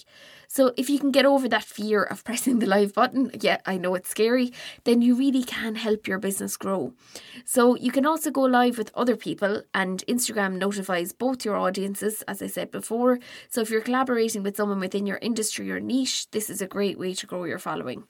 So, 0.49 0.73
if 0.79 0.89
you 0.89 0.99
can 0.99 1.11
get 1.11 1.27
over 1.27 1.47
that 1.51 1.65
fear 1.65 2.03
of 2.03 2.25
pressing 2.29 2.59
the 2.59 2.67
live 2.67 2.95
button, 2.95 3.31
yeah, 3.39 3.59
I 3.67 3.77
know 3.77 3.95
it's 3.95 4.09
scary, 4.09 4.51
then 4.85 5.03
you 5.03 5.15
really 5.15 5.43
can 5.43 5.75
help 5.75 6.09
your 6.09 6.19
business 6.19 6.57
grow. 6.57 6.95
So, 7.45 7.77
you 7.77 7.93
can 7.93 8.07
also 8.07 8.31
go 8.31 8.41
live 8.41 8.79
with 8.79 8.91
other 8.95 9.17
people, 9.17 9.63
and 9.75 10.03
Instagram 10.09 10.57
notifies 10.57 11.13
both 11.13 11.45
your 11.45 11.57
audiences, 11.57 12.23
as 12.23 12.41
I 12.41 12.47
said 12.47 12.71
before. 12.71 13.19
So, 13.51 13.61
if 13.61 13.69
you're 13.69 13.83
collaborating 13.83 14.43
with 14.43 14.57
someone 14.57 14.81
within 14.81 15.07
your 15.07 15.19
industry 15.19 15.71
or 15.71 15.81
niche, 15.81 16.31
this 16.31 16.49
is 16.49 16.63
a 16.63 16.67
great 16.67 16.99
way 16.99 17.13
to 17.13 17.27
grow 17.27 17.45
your 17.45 17.59
following. 17.59 18.05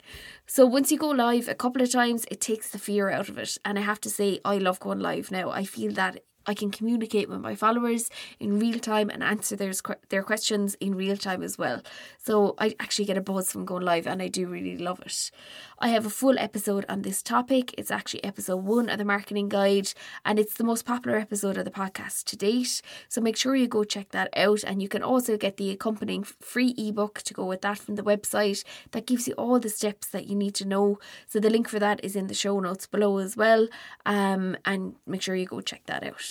So, 0.47 0.65
once 0.65 0.93
you 0.93 0.97
go 0.97 1.09
live 1.09 1.49
a 1.49 1.55
couple 1.55 1.81
of 1.81 1.91
times, 1.91 2.20
it 2.29 2.41
takes 2.41 2.69
the 2.69 2.79
fear 2.79 3.09
out 3.09 3.29
of 3.29 3.37
it. 3.37 3.57
And 3.65 3.79
I 3.79 3.81
have 3.81 4.01
to 4.01 4.09
say, 4.09 4.39
I 4.45 4.57
love 4.57 4.79
going 4.79 4.99
live 4.99 5.31
now. 5.31 5.49
I 5.49 5.63
feel 5.63 5.91
that 5.93 6.23
I 6.45 6.53
can 6.53 6.71
communicate 6.71 7.29
with 7.29 7.39
my 7.39 7.55
followers 7.55 8.09
in 8.39 8.59
real 8.59 8.79
time 8.79 9.09
and 9.09 9.23
answer 9.23 9.55
their, 9.55 9.73
their 10.09 10.23
questions 10.23 10.75
in 10.75 10.95
real 10.95 11.17
time 11.17 11.43
as 11.43 11.57
well. 11.57 11.81
So 12.17 12.55
I 12.57 12.75
actually 12.79 13.05
get 13.05 13.17
a 13.17 13.21
buzz 13.21 13.51
from 13.51 13.65
going 13.65 13.83
live 13.83 14.07
and 14.07 14.21
I 14.21 14.27
do 14.27 14.47
really 14.47 14.77
love 14.77 15.01
it. 15.01 15.31
I 15.79 15.89
have 15.89 16.05
a 16.05 16.09
full 16.09 16.37
episode 16.39 16.85
on 16.89 17.01
this 17.01 17.21
topic. 17.21 17.73
It's 17.77 17.91
actually 17.91 18.23
episode 18.23 18.63
one 18.63 18.89
of 18.89 18.97
the 18.97 19.05
marketing 19.05 19.49
guide 19.49 19.93
and 20.25 20.39
it's 20.39 20.55
the 20.55 20.63
most 20.63 20.85
popular 20.85 21.17
episode 21.17 21.57
of 21.57 21.65
the 21.65 21.71
podcast 21.71 22.25
to 22.25 22.37
date. 22.37 22.81
So 23.07 23.21
make 23.21 23.37
sure 23.37 23.55
you 23.55 23.67
go 23.67 23.83
check 23.83 24.09
that 24.11 24.29
out 24.35 24.63
and 24.63 24.81
you 24.81 24.89
can 24.89 25.03
also 25.03 25.37
get 25.37 25.57
the 25.57 25.69
accompanying 25.71 26.23
free 26.23 26.73
ebook 26.77 27.21
to 27.23 27.33
go 27.33 27.45
with 27.45 27.61
that 27.61 27.77
from 27.77 27.95
the 27.95 28.03
website 28.03 28.63
that 28.91 29.07
gives 29.07 29.27
you 29.27 29.33
all 29.35 29.59
the 29.59 29.69
steps 29.69 30.07
that 30.07 30.27
you 30.27 30.35
need 30.35 30.55
to 30.55 30.65
know. 30.65 30.99
So 31.27 31.39
the 31.39 31.49
link 31.49 31.67
for 31.67 31.79
that 31.79 32.03
is 32.03 32.15
in 32.15 32.27
the 32.27 32.33
show 32.33 32.59
notes 32.59 32.87
below 32.87 33.17
as 33.17 33.37
well. 33.37 33.67
Um, 34.05 34.57
and 34.65 34.95
make 35.05 35.21
sure 35.21 35.35
you 35.35 35.45
go 35.45 35.61
check 35.61 35.83
that 35.85 36.03
out. 36.03 36.30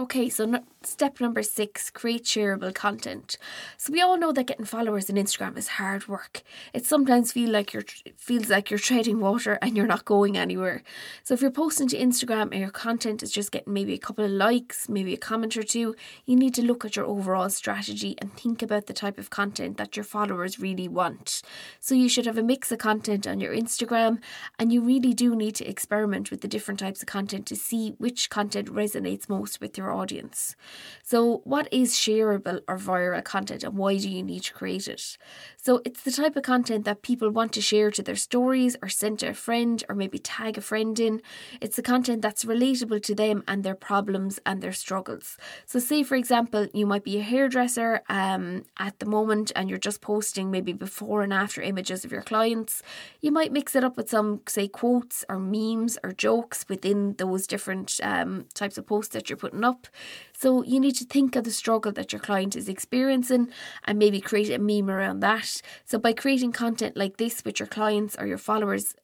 Okay, 0.00 0.28
so 0.28 0.44
no, 0.44 0.60
step 0.84 1.20
number 1.20 1.42
six 1.42 1.90
create 1.90 2.22
shareable 2.22 2.72
content. 2.72 3.36
So 3.76 3.92
we 3.92 4.00
all 4.00 4.16
know 4.16 4.30
that 4.30 4.46
getting 4.46 4.64
followers 4.64 5.10
on 5.10 5.16
Instagram 5.16 5.58
is 5.58 5.66
hard 5.66 6.06
work. 6.06 6.42
It 6.72 6.86
sometimes 6.86 7.32
feel 7.32 7.50
like 7.50 7.72
you're 7.72 7.82
feels 8.16 8.48
like 8.48 8.70
you're 8.70 8.78
treading 8.78 9.18
water 9.18 9.58
and 9.60 9.76
you're 9.76 9.88
not 9.88 10.04
going 10.04 10.38
anywhere. 10.38 10.84
So 11.24 11.34
if 11.34 11.42
you're 11.42 11.50
posting 11.50 11.88
to 11.88 11.98
Instagram 11.98 12.52
and 12.52 12.60
your 12.60 12.70
content 12.70 13.24
is 13.24 13.32
just 13.32 13.50
getting 13.50 13.72
maybe 13.72 13.92
a 13.92 13.98
couple 13.98 14.24
of 14.24 14.30
likes, 14.30 14.88
maybe 14.88 15.14
a 15.14 15.16
comment 15.16 15.56
or 15.56 15.64
two, 15.64 15.96
you 16.26 16.36
need 16.36 16.54
to 16.54 16.62
look 16.62 16.84
at 16.84 16.94
your 16.94 17.06
overall 17.06 17.50
strategy 17.50 18.14
and 18.18 18.32
think 18.34 18.62
about 18.62 18.86
the 18.86 18.92
type 18.92 19.18
of 19.18 19.30
content 19.30 19.78
that 19.78 19.96
your 19.96 20.04
followers 20.04 20.60
really 20.60 20.86
want. 20.86 21.42
So 21.80 21.96
you 21.96 22.08
should 22.08 22.26
have 22.26 22.38
a 22.38 22.42
mix 22.44 22.70
of 22.70 22.78
content 22.78 23.26
on 23.26 23.40
your 23.40 23.52
Instagram, 23.52 24.20
and 24.60 24.72
you 24.72 24.80
really 24.80 25.12
do 25.12 25.34
need 25.34 25.56
to 25.56 25.68
experiment 25.68 26.30
with 26.30 26.40
the 26.40 26.48
different 26.48 26.78
types 26.78 27.02
of 27.02 27.08
content 27.08 27.46
to 27.46 27.56
see 27.56 27.94
which 27.98 28.30
content 28.30 28.68
resonates 28.68 29.28
most 29.28 29.60
with 29.60 29.76
your 29.76 29.87
your 29.88 29.96
audience. 29.96 30.54
So, 31.02 31.40
what 31.44 31.68
is 31.72 31.94
shareable 31.94 32.60
or 32.68 32.76
viral 32.76 33.24
content 33.24 33.64
and 33.64 33.76
why 33.76 33.96
do 33.96 34.08
you 34.08 34.22
need 34.22 34.42
to 34.44 34.52
create 34.52 34.88
it? 34.88 35.16
So, 35.56 35.80
it's 35.84 36.02
the 36.02 36.12
type 36.12 36.36
of 36.36 36.42
content 36.42 36.84
that 36.84 37.02
people 37.02 37.30
want 37.30 37.52
to 37.52 37.62
share 37.62 37.90
to 37.92 38.02
their 38.02 38.16
stories 38.16 38.76
or 38.82 38.88
send 38.88 39.18
to 39.20 39.28
a 39.28 39.34
friend 39.34 39.82
or 39.88 39.94
maybe 39.94 40.18
tag 40.18 40.58
a 40.58 40.60
friend 40.60 40.98
in. 41.00 41.22
It's 41.60 41.76
the 41.76 41.82
content 41.82 42.22
that's 42.22 42.44
relatable 42.44 43.02
to 43.04 43.14
them 43.14 43.42
and 43.48 43.64
their 43.64 43.74
problems 43.74 44.38
and 44.44 44.60
their 44.60 44.72
struggles. 44.72 45.36
So, 45.66 45.78
say 45.78 46.02
for 46.02 46.16
example, 46.16 46.68
you 46.74 46.86
might 46.86 47.04
be 47.04 47.18
a 47.18 47.22
hairdresser 47.22 48.02
um, 48.08 48.64
at 48.78 48.98
the 48.98 49.06
moment 49.06 49.52
and 49.56 49.68
you're 49.68 49.78
just 49.78 50.00
posting 50.00 50.50
maybe 50.50 50.72
before 50.72 51.22
and 51.22 51.32
after 51.32 51.62
images 51.62 52.04
of 52.04 52.12
your 52.12 52.22
clients. 52.22 52.82
You 53.20 53.32
might 53.32 53.52
mix 53.52 53.74
it 53.74 53.84
up 53.84 53.96
with 53.96 54.10
some, 54.10 54.42
say, 54.46 54.68
quotes 54.68 55.24
or 55.28 55.38
memes 55.38 55.98
or 56.04 56.12
jokes 56.12 56.66
within 56.68 57.14
those 57.14 57.46
different 57.46 57.98
um, 58.02 58.46
types 58.54 58.76
of 58.78 58.86
posts 58.86 59.14
that 59.14 59.30
you're 59.30 59.36
putting 59.36 59.64
up 59.64 59.77
up. 59.78 59.86
So 60.32 60.62
you 60.62 60.80
need 60.80 60.96
to 60.96 61.04
think 61.04 61.36
of 61.36 61.44
the 61.44 61.50
struggle 61.50 61.92
that 61.92 62.12
your 62.12 62.20
client 62.20 62.56
is 62.56 62.68
experiencing 62.68 63.48
and 63.84 63.98
maybe 63.98 64.20
create 64.20 64.50
a 64.50 64.58
meme 64.58 64.90
around 64.90 65.20
that. 65.20 65.62
So 65.84 65.98
by 65.98 66.12
creating 66.12 66.52
content 66.52 66.96
like 66.96 67.16
this 67.16 67.44
with 67.44 67.58
your 67.58 67.66
clients 67.66 68.16
or 68.18 68.26
your 68.26 68.38
followers, 68.38 68.94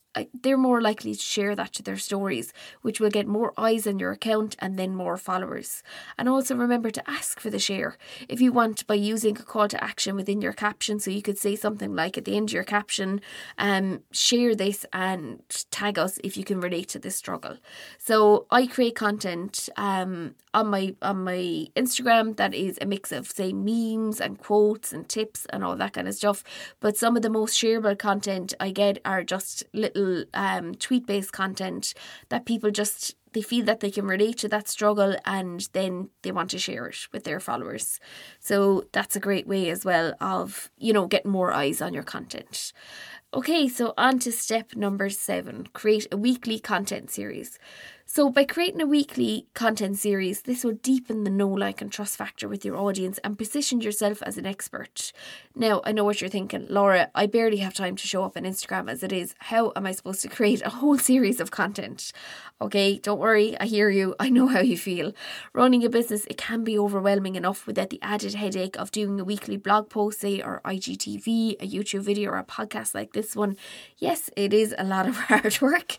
they're 0.42 0.56
more 0.56 0.80
likely 0.80 1.12
to 1.12 1.20
share 1.20 1.56
that 1.56 1.72
to 1.72 1.82
their 1.82 1.96
stories, 1.96 2.52
which 2.82 3.00
will 3.00 3.10
get 3.10 3.26
more 3.26 3.52
eyes 3.56 3.84
on 3.84 3.98
your 3.98 4.12
account 4.12 4.54
and 4.60 4.78
then 4.78 4.94
more 4.94 5.16
followers. 5.16 5.82
And 6.16 6.28
also 6.28 6.54
remember 6.54 6.90
to 6.90 7.10
ask 7.10 7.40
for 7.40 7.50
the 7.50 7.58
share 7.58 7.96
if 8.28 8.40
you 8.40 8.52
want 8.52 8.86
by 8.86 8.94
using 8.94 9.36
a 9.36 9.42
call 9.42 9.66
to 9.66 9.82
action 9.82 10.14
within 10.14 10.40
your 10.40 10.52
caption. 10.52 11.00
So 11.00 11.10
you 11.10 11.20
could 11.20 11.38
say 11.38 11.56
something 11.56 11.96
like 11.96 12.16
at 12.16 12.26
the 12.26 12.36
end 12.36 12.50
of 12.50 12.54
your 12.54 12.62
caption, 12.62 13.20
um, 13.58 14.02
share 14.12 14.54
this 14.54 14.86
and 14.92 15.42
tag 15.72 15.98
us 15.98 16.20
if 16.22 16.36
you 16.36 16.44
can 16.44 16.60
relate 16.60 16.88
to 16.90 17.00
this 17.00 17.16
struggle. 17.16 17.56
So 17.98 18.46
I 18.52 18.68
create 18.68 18.94
content 18.94 19.68
um, 19.76 20.36
on 20.54 20.68
my 20.68 20.94
on 21.02 21.24
my 21.24 21.66
Instagram 21.76 22.36
that 22.36 22.54
is 22.54 22.78
a 22.80 22.86
mix 22.86 23.12
of 23.12 23.26
say 23.26 23.52
memes 23.52 24.20
and 24.20 24.38
quotes 24.38 24.92
and 24.92 25.08
tips 25.08 25.46
and 25.50 25.62
all 25.62 25.76
that 25.76 25.92
kind 25.92 26.08
of 26.08 26.14
stuff. 26.14 26.42
But 26.80 26.96
some 26.96 27.16
of 27.16 27.22
the 27.22 27.30
most 27.30 27.54
shareable 27.60 27.98
content 27.98 28.54
I 28.60 28.70
get 28.70 28.98
are 29.04 29.22
just 29.24 29.64
little 29.74 30.24
um, 30.32 30.74
tweet 30.76 31.06
based 31.06 31.32
content 31.32 31.92
that 32.28 32.46
people 32.46 32.70
just 32.70 33.16
they 33.34 33.42
feel 33.42 33.64
that 33.66 33.80
they 33.80 33.90
can 33.90 34.06
relate 34.06 34.38
to 34.38 34.48
that 34.48 34.68
struggle 34.68 35.16
and 35.26 35.68
then 35.72 36.08
they 36.22 36.32
want 36.32 36.50
to 36.50 36.58
share 36.58 36.86
it 36.86 37.08
with 37.12 37.24
their 37.24 37.40
followers. 37.40 38.00
So 38.40 38.84
that's 38.92 39.16
a 39.16 39.20
great 39.20 39.46
way 39.46 39.68
as 39.70 39.84
well 39.84 40.14
of, 40.20 40.70
you 40.78 40.92
know, 40.92 41.06
getting 41.06 41.32
more 41.32 41.52
eyes 41.52 41.82
on 41.82 41.92
your 41.92 42.04
content. 42.04 42.72
Okay, 43.34 43.68
so 43.68 43.92
on 43.98 44.20
to 44.20 44.30
step 44.30 44.76
number 44.76 45.10
seven 45.10 45.66
create 45.72 46.06
a 46.12 46.16
weekly 46.16 46.60
content 46.60 47.10
series. 47.10 47.58
So, 48.06 48.28
by 48.28 48.44
creating 48.44 48.82
a 48.82 48.86
weekly 48.86 49.46
content 49.54 49.96
series, 49.96 50.42
this 50.42 50.62
will 50.62 50.74
deepen 50.74 51.24
the 51.24 51.30
know, 51.30 51.48
like, 51.48 51.80
and 51.80 51.90
trust 51.90 52.18
factor 52.18 52.46
with 52.46 52.62
your 52.62 52.76
audience 52.76 53.18
and 53.24 53.38
position 53.38 53.80
yourself 53.80 54.22
as 54.22 54.36
an 54.36 54.44
expert. 54.44 55.10
Now, 55.56 55.80
I 55.84 55.92
know 55.92 56.04
what 56.04 56.20
you're 56.20 56.28
thinking, 56.28 56.66
Laura, 56.68 57.10
I 57.14 57.26
barely 57.26 57.56
have 57.58 57.72
time 57.72 57.96
to 57.96 58.06
show 58.06 58.22
up 58.22 58.36
on 58.36 58.42
Instagram 58.42 58.90
as 58.90 59.02
it 59.02 59.10
is. 59.10 59.34
How 59.38 59.72
am 59.74 59.86
I 59.86 59.92
supposed 59.92 60.20
to 60.20 60.28
create 60.28 60.60
a 60.62 60.68
whole 60.68 60.98
series 61.10 61.40
of 61.40 61.50
content? 61.50 62.12
Okay, 62.60 62.98
don't 62.98 63.18
worry, 63.18 63.58
I 63.58 63.64
hear 63.64 63.88
you, 63.88 64.14
I 64.20 64.28
know 64.28 64.48
how 64.48 64.60
you 64.60 64.76
feel. 64.76 65.12
Running 65.54 65.82
a 65.82 65.88
business, 65.88 66.26
it 66.26 66.36
can 66.36 66.62
be 66.62 66.78
overwhelming 66.78 67.36
enough 67.36 67.66
without 67.66 67.88
the 67.88 68.02
added 68.02 68.34
headache 68.34 68.76
of 68.76 68.90
doing 68.90 69.18
a 69.18 69.24
weekly 69.24 69.56
blog 69.56 69.88
post, 69.88 70.20
say, 70.20 70.42
or 70.42 70.60
IGTV, 70.66 71.54
a 71.62 71.66
YouTube 71.66 72.02
video, 72.02 72.32
or 72.32 72.36
a 72.36 72.44
podcast 72.44 72.94
like 72.94 73.14
this 73.14 73.34
one. 73.34 73.56
Yes, 73.96 74.28
it 74.36 74.52
is 74.52 74.74
a 74.76 74.84
lot 74.84 75.08
of 75.08 75.16
hard 75.28 75.58
work, 75.62 75.96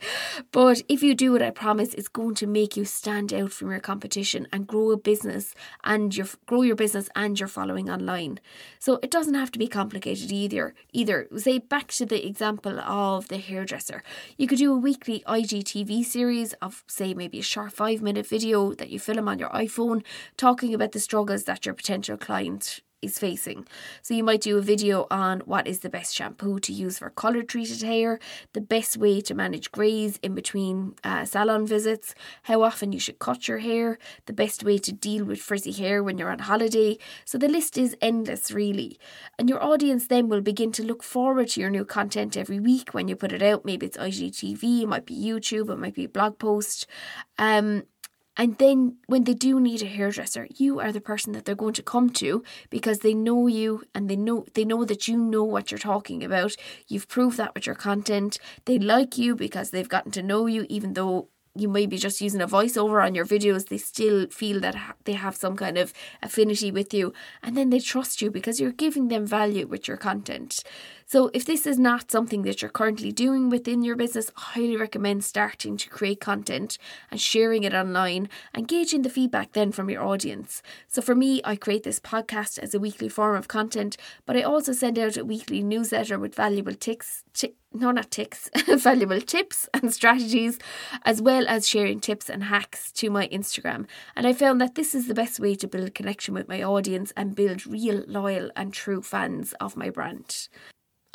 but 0.51 0.83
if 0.87 1.01
you 1.01 1.15
do 1.15 1.35
it, 1.35 1.41
I 1.41 1.49
promise 1.49 1.94
is 1.95 2.07
going 2.07 2.35
to 2.35 2.47
make 2.47 2.77
you 2.77 2.85
stand 2.85 3.33
out 3.33 3.51
from 3.51 3.71
your 3.71 3.79
competition 3.79 4.47
and 4.51 4.67
grow 4.67 4.91
a 4.91 4.97
business 4.97 5.53
and 5.83 6.15
your 6.15 6.27
grow 6.45 6.61
your 6.61 6.75
business 6.75 7.09
and 7.15 7.39
your 7.39 7.47
following 7.47 7.89
online. 7.89 8.39
So 8.79 8.99
it 9.01 9.11
doesn't 9.11 9.33
have 9.33 9.51
to 9.51 9.59
be 9.59 9.67
complicated 9.67 10.31
either. 10.31 10.73
Either 10.93 11.27
say 11.37 11.59
back 11.59 11.87
to 11.93 12.05
the 12.05 12.25
example 12.25 12.79
of 12.79 13.27
the 13.27 13.37
hairdresser. 13.37 14.03
You 14.37 14.47
could 14.47 14.59
do 14.59 14.73
a 14.73 14.77
weekly 14.77 15.23
IGTV 15.27 16.05
series 16.05 16.53
of 16.61 16.83
say 16.87 17.13
maybe 17.13 17.39
a 17.39 17.43
short 17.43 17.73
5 17.73 18.01
minute 18.01 18.27
video 18.27 18.73
that 18.73 18.89
you 18.89 18.99
film 18.99 19.27
on 19.27 19.39
your 19.39 19.49
iPhone 19.49 20.03
talking 20.37 20.73
about 20.73 20.91
the 20.91 20.99
struggles 20.99 21.45
that 21.45 21.65
your 21.65 21.75
potential 21.75 22.17
client 22.17 22.81
is 23.05 23.19
facing. 23.19 23.65
So 24.01 24.13
you 24.13 24.23
might 24.23 24.41
do 24.41 24.57
a 24.57 24.61
video 24.61 25.07
on 25.09 25.41
what 25.41 25.67
is 25.67 25.79
the 25.79 25.89
best 25.89 26.13
shampoo 26.13 26.59
to 26.59 26.73
use 26.73 26.97
for 26.97 27.09
colour 27.09 27.43
treated 27.43 27.81
hair, 27.81 28.19
the 28.53 28.61
best 28.61 28.97
way 28.97 29.21
to 29.21 29.33
manage 29.33 29.71
greys 29.71 30.17
in 30.21 30.35
between 30.35 30.95
uh, 31.03 31.25
salon 31.25 31.65
visits, 31.65 32.13
how 32.43 32.63
often 32.63 32.91
you 32.91 32.99
should 32.99 33.19
cut 33.19 33.47
your 33.47 33.59
hair, 33.59 33.97
the 34.25 34.33
best 34.33 34.63
way 34.63 34.77
to 34.79 34.91
deal 34.91 35.23
with 35.25 35.39
frizzy 35.39 35.71
hair 35.71 36.03
when 36.03 36.17
you're 36.17 36.31
on 36.31 36.39
holiday. 36.39 36.97
So 37.23 37.37
the 37.37 37.47
list 37.47 37.77
is 37.77 37.95
endless, 38.01 38.51
really. 38.51 38.99
And 39.39 39.49
your 39.49 39.63
audience 39.63 40.07
then 40.07 40.27
will 40.27 40.41
begin 40.41 40.71
to 40.73 40.83
look 40.83 41.03
forward 41.03 41.49
to 41.49 41.61
your 41.61 41.69
new 41.69 41.85
content 41.85 42.35
every 42.35 42.59
week 42.59 42.93
when 42.93 43.07
you 43.07 43.15
put 43.15 43.31
it 43.31 43.41
out. 43.41 43.65
Maybe 43.65 43.85
it's 43.85 43.97
IGTV, 43.97 44.81
it 44.81 44.87
might 44.87 45.05
be 45.05 45.15
YouTube, 45.15 45.69
it 45.69 45.77
might 45.77 45.95
be 45.95 46.05
a 46.05 46.09
blog 46.09 46.39
post. 46.39 46.87
Um, 47.37 47.83
and 48.37 48.57
then 48.57 48.97
when 49.07 49.23
they 49.23 49.33
do 49.33 49.59
need 49.59 49.81
a 49.81 49.85
hairdresser, 49.85 50.47
you 50.55 50.79
are 50.79 50.91
the 50.91 51.01
person 51.01 51.33
that 51.33 51.45
they're 51.45 51.55
going 51.55 51.73
to 51.73 51.83
come 51.83 52.09
to 52.11 52.43
because 52.69 52.99
they 52.99 53.13
know 53.13 53.47
you 53.47 53.83
and 53.93 54.09
they 54.09 54.15
know 54.15 54.45
they 54.53 54.65
know 54.65 54.83
that 54.85 55.07
you 55.07 55.17
know 55.17 55.43
what 55.43 55.71
you're 55.71 55.77
talking 55.77 56.23
about. 56.23 56.55
You've 56.87 57.07
proved 57.07 57.37
that 57.37 57.53
with 57.53 57.65
your 57.65 57.75
content. 57.75 58.37
They 58.65 58.77
like 58.77 59.17
you 59.17 59.35
because 59.35 59.69
they've 59.69 59.89
gotten 59.89 60.11
to 60.11 60.23
know 60.23 60.47
you 60.47 60.65
even 60.69 60.93
though 60.93 61.29
you 61.57 61.69
may 61.69 61.85
be 61.85 61.97
just 61.97 62.19
using 62.19 62.41
a 62.41 62.47
voiceover 62.47 63.03
on 63.03 63.15
your 63.15 63.25
videos, 63.25 63.69
they 63.69 63.77
still 63.77 64.27
feel 64.27 64.59
that 64.59 64.75
they 65.05 65.13
have 65.13 65.35
some 65.35 65.55
kind 65.55 65.77
of 65.77 65.93
affinity 66.21 66.69
with 66.69 66.93
you. 66.93 67.13
And 67.41 67.55
then 67.55 67.69
they 67.69 67.79
trust 67.79 68.21
you 68.21 68.29
because 68.29 68.59
you're 68.59 68.71
giving 68.71 69.07
them 69.07 69.25
value 69.25 69.65
with 69.65 69.87
your 69.87 69.97
content. 69.97 70.61
So, 71.07 71.29
if 71.35 71.45
this 71.45 71.67
is 71.67 71.77
not 71.77 72.09
something 72.09 72.41
that 72.43 72.63
you're 72.63 72.71
currently 72.71 73.11
doing 73.11 73.51
within 73.51 73.83
your 73.83 73.95
business, 73.95 74.31
I 74.35 74.41
highly 74.41 74.75
recommend 74.75 75.23
starting 75.23 75.77
to 75.77 75.87
create 75.87 76.19
content 76.19 76.79
and 77.11 77.21
sharing 77.21 77.63
it 77.63 77.75
online 77.75 78.27
and 78.55 78.67
gauging 78.67 79.03
the 79.03 79.11
feedback 79.11 79.51
then 79.51 79.71
from 79.71 79.87
your 79.87 80.03
audience. 80.03 80.63
So, 80.87 81.03
for 81.03 81.13
me, 81.13 81.41
I 81.43 81.57
create 81.57 81.83
this 81.83 81.99
podcast 81.99 82.57
as 82.57 82.73
a 82.73 82.79
weekly 82.79 83.07
form 83.07 83.35
of 83.35 83.47
content, 83.47 83.97
but 84.25 84.35
I 84.35 84.41
also 84.41 84.73
send 84.73 84.97
out 84.97 85.15
a 85.15 85.23
weekly 85.23 85.61
newsletter 85.61 86.17
with 86.17 86.33
valuable 86.33 86.73
tips. 86.73 87.23
T- 87.35 87.53
no, 87.71 87.91
not 87.91 88.09
ticks, 88.09 88.49
valuable 88.67 89.21
tips 89.21 89.69
and 89.75 89.93
strategies, 89.93 90.57
as 91.03 91.21
well 91.21 91.45
as 91.47 91.67
sharing 91.67 91.99
tips 91.99 92.31
and 92.31 92.45
hacks 92.45 92.91
to 92.93 93.11
my 93.11 93.27
Instagram. 93.27 93.85
And 94.15 94.25
I 94.25 94.33
found 94.33 94.59
that 94.59 94.73
this 94.73 94.95
is 94.95 95.07
the 95.07 95.13
best 95.13 95.39
way 95.39 95.53
to 95.53 95.67
build 95.67 95.93
connection 95.93 96.33
with 96.33 96.47
my 96.47 96.63
audience 96.63 97.13
and 97.15 97.35
build 97.35 97.67
real, 97.67 98.03
loyal, 98.07 98.49
and 98.55 98.73
true 98.73 99.03
fans 99.03 99.53
of 99.59 99.77
my 99.77 99.91
brand. 99.91 100.47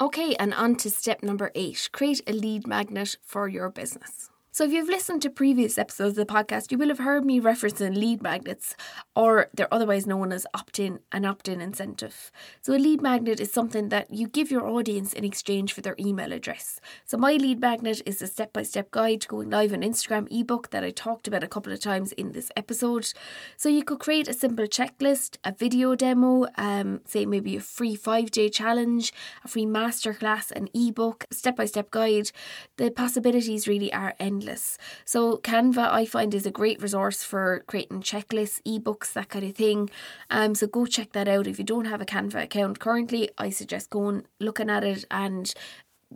Okay, 0.01 0.35
and 0.37 0.55
on 0.55 0.77
to 0.77 0.89
step 0.89 1.23
number 1.23 1.53
eight 1.55 1.91
create 1.93 2.23
a 2.27 2.33
lead 2.33 2.67
magnet 2.67 3.17
for 3.23 3.49
your 3.49 3.69
business. 3.69 4.31
So, 4.53 4.65
if 4.65 4.73
you've 4.73 4.89
listened 4.89 5.23
to 5.23 5.31
previous 5.31 5.79
episodes 5.79 6.19
of 6.19 6.27
the 6.27 6.35
podcast, 6.35 6.73
you 6.73 6.79
will 6.79 6.89
have 6.89 6.99
heard 6.99 7.25
me 7.25 7.41
referencing 7.41 7.97
lead 7.97 8.21
magnets, 8.21 8.75
or 9.15 9.49
they're 9.55 9.73
otherwise 9.73 10.09
known 10.09 10.33
as 10.33 10.45
opt 10.53 10.81
in 10.81 10.99
and 11.13 11.25
opt 11.25 11.47
in 11.49 11.61
incentive. 11.61 12.33
So, 12.61 12.75
a 12.75 12.77
lead 12.77 13.01
magnet 13.01 13.39
is 13.39 13.53
something 13.53 13.91
that 13.91 14.13
you 14.13 14.27
give 14.27 14.51
your 14.51 14.67
audience 14.67 15.13
in 15.13 15.25
exchange 15.25 15.73
for 15.73 15.83
their 15.83 15.95
email 16.01 16.33
address. 16.33 16.81
So, 17.05 17.17
my 17.17 17.35
lead 17.35 17.61
magnet 17.61 18.03
is 18.05 18.21
a 18.23 18.27
step 18.27 18.53
by 18.53 18.65
step 18.65 18.91
guide 18.91 19.21
to 19.21 19.29
going 19.29 19.51
live 19.51 19.73
on 19.73 19.83
Instagram 19.83 20.27
ebook 20.33 20.71
that 20.71 20.83
I 20.83 20.91
talked 20.91 21.29
about 21.29 21.45
a 21.45 21.49
couple 21.49 21.73
of 21.73 21.79
times 21.79 22.11
in 22.13 22.33
this 22.33 22.51
episode. 22.57 23.13
So, 23.57 23.69
you 23.69 23.85
could 23.85 24.01
create 24.01 24.27
a 24.27 24.35
simple 24.35 24.67
checklist, 24.67 25.37
a 25.45 25.53
video 25.53 25.95
demo, 25.95 26.49
um, 26.57 27.03
say 27.05 27.25
maybe 27.25 27.55
a 27.55 27.61
free 27.61 27.95
five 27.95 28.33
day 28.33 28.49
challenge, 28.49 29.13
a 29.45 29.49
free 29.49 29.67
masterclass, 29.67 30.51
an 30.51 30.69
ebook, 30.75 31.27
step 31.31 31.55
by 31.55 31.67
step 31.67 31.93
guide. 31.93 32.33
The 32.79 32.91
possibilities 32.91 33.69
really 33.69 33.93
are 33.93 34.15
endless 34.19 34.41
endless. 34.51 34.79
So 35.05 35.39
Canva 35.39 35.91
I 35.91 36.07
find 36.07 36.35
is 36.35 36.47
a 36.47 36.51
great 36.51 36.83
resource 36.83 37.23
for 37.23 37.65
creating 37.67 38.03
checklists, 38.03 38.61
ebooks, 38.63 39.13
that 39.13 39.29
kind 39.29 39.45
of 39.45 39.55
thing. 39.55 39.91
Um, 40.31 40.55
so 40.55 40.67
go 40.67 40.87
check 40.87 41.13
that 41.13 41.29
out. 41.29 41.47
If 41.47 41.59
you 41.59 41.65
don't 41.65 41.87
have 41.87 42.01
a 42.01 42.07
Canva 42.07 42.43
account 42.43 42.79
currently, 42.79 43.31
I 43.39 43.51
suggest 43.51 43.91
going 43.91 44.27
looking 44.39 44.71
at 44.71 44.85
it 44.85 45.05
and 45.11 45.53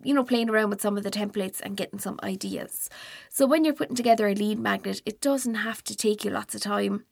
you 0.02 0.12
know, 0.12 0.24
playing 0.24 0.50
around 0.50 0.70
with 0.70 0.80
some 0.80 0.96
of 0.96 1.04
the 1.04 1.10
templates 1.10 1.60
and 1.60 1.76
getting 1.76 2.00
some 2.00 2.18
ideas. 2.24 2.90
So, 3.30 3.46
when 3.46 3.64
you're 3.64 3.74
putting 3.74 3.94
together 3.94 4.26
a 4.26 4.34
lead 4.34 4.58
magnet, 4.58 5.00
it 5.06 5.20
doesn't 5.20 5.54
have 5.54 5.84
to 5.84 5.94
take 5.94 6.24
you 6.24 6.32
lots 6.32 6.52
of 6.56 6.62
time 6.62 7.04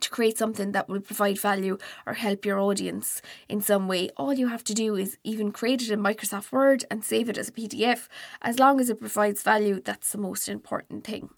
to 0.00 0.10
create 0.10 0.38
something 0.38 0.72
that 0.72 0.88
will 0.88 1.00
provide 1.00 1.38
value 1.38 1.78
or 2.06 2.14
help 2.14 2.44
your 2.44 2.58
audience 2.58 3.22
in 3.48 3.60
some 3.60 3.88
way, 3.88 4.10
all 4.16 4.34
you 4.34 4.48
have 4.48 4.64
to 4.64 4.74
do 4.74 4.94
is 4.96 5.18
even 5.24 5.52
create 5.52 5.82
it 5.82 5.90
in 5.90 6.00
Microsoft 6.00 6.52
Word 6.52 6.84
and 6.90 7.04
save 7.04 7.28
it 7.28 7.38
as 7.38 7.48
a 7.48 7.52
PDF. 7.52 8.08
As 8.42 8.58
long 8.58 8.80
as 8.80 8.90
it 8.90 9.00
provides 9.00 9.42
value, 9.42 9.80
that's 9.80 10.12
the 10.12 10.18
most 10.18 10.48
important 10.48 11.04
thing. 11.04 11.30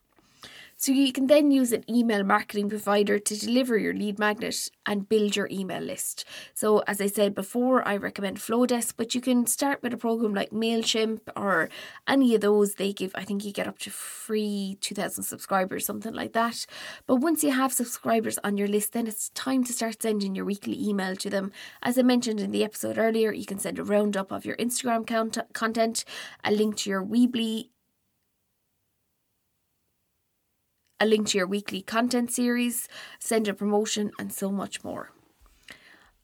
So 0.82 0.90
you 0.90 1.12
can 1.12 1.28
then 1.28 1.52
use 1.52 1.70
an 1.70 1.84
email 1.88 2.24
marketing 2.24 2.68
provider 2.68 3.20
to 3.20 3.38
deliver 3.38 3.78
your 3.78 3.94
lead 3.94 4.18
magnet 4.18 4.68
and 4.84 5.08
build 5.08 5.36
your 5.36 5.46
email 5.48 5.80
list. 5.80 6.24
So 6.54 6.80
as 6.88 7.00
I 7.00 7.06
said 7.06 7.36
before, 7.36 7.86
I 7.86 7.96
recommend 7.96 8.38
Flodesk, 8.38 8.94
but 8.96 9.14
you 9.14 9.20
can 9.20 9.46
start 9.46 9.80
with 9.80 9.94
a 9.94 9.96
program 9.96 10.34
like 10.34 10.50
Mailchimp 10.50 11.20
or 11.36 11.68
any 12.08 12.34
of 12.34 12.40
those. 12.40 12.74
They 12.74 12.92
give, 12.92 13.12
I 13.14 13.22
think 13.22 13.44
you 13.44 13.52
get 13.52 13.68
up 13.68 13.78
to 13.78 13.90
free 13.90 14.76
2000 14.80 15.22
subscribers, 15.22 15.86
something 15.86 16.14
like 16.14 16.32
that. 16.32 16.66
But 17.06 17.20
once 17.20 17.44
you 17.44 17.52
have 17.52 17.72
subscribers 17.72 18.40
on 18.42 18.56
your 18.56 18.66
list, 18.66 18.92
then 18.92 19.06
it's 19.06 19.28
time 19.28 19.62
to 19.62 19.72
start 19.72 20.02
sending 20.02 20.34
your 20.34 20.44
weekly 20.44 20.84
email 20.84 21.14
to 21.14 21.30
them. 21.30 21.52
As 21.84 21.96
I 21.96 22.02
mentioned 22.02 22.40
in 22.40 22.50
the 22.50 22.64
episode 22.64 22.98
earlier, 22.98 23.30
you 23.30 23.46
can 23.46 23.60
send 23.60 23.78
a 23.78 23.84
roundup 23.84 24.32
of 24.32 24.44
your 24.44 24.56
Instagram 24.56 25.06
count- 25.06 25.38
content, 25.52 26.04
a 26.42 26.50
link 26.50 26.74
to 26.78 26.90
your 26.90 27.04
Weebly 27.04 27.68
a 31.02 31.04
link 31.04 31.26
to 31.26 31.36
your 31.36 31.48
weekly 31.48 31.82
content 31.82 32.30
series, 32.30 32.88
send 33.18 33.48
a 33.48 33.54
promotion, 33.54 34.12
and 34.20 34.32
so 34.32 34.52
much 34.52 34.84
more. 34.84 35.10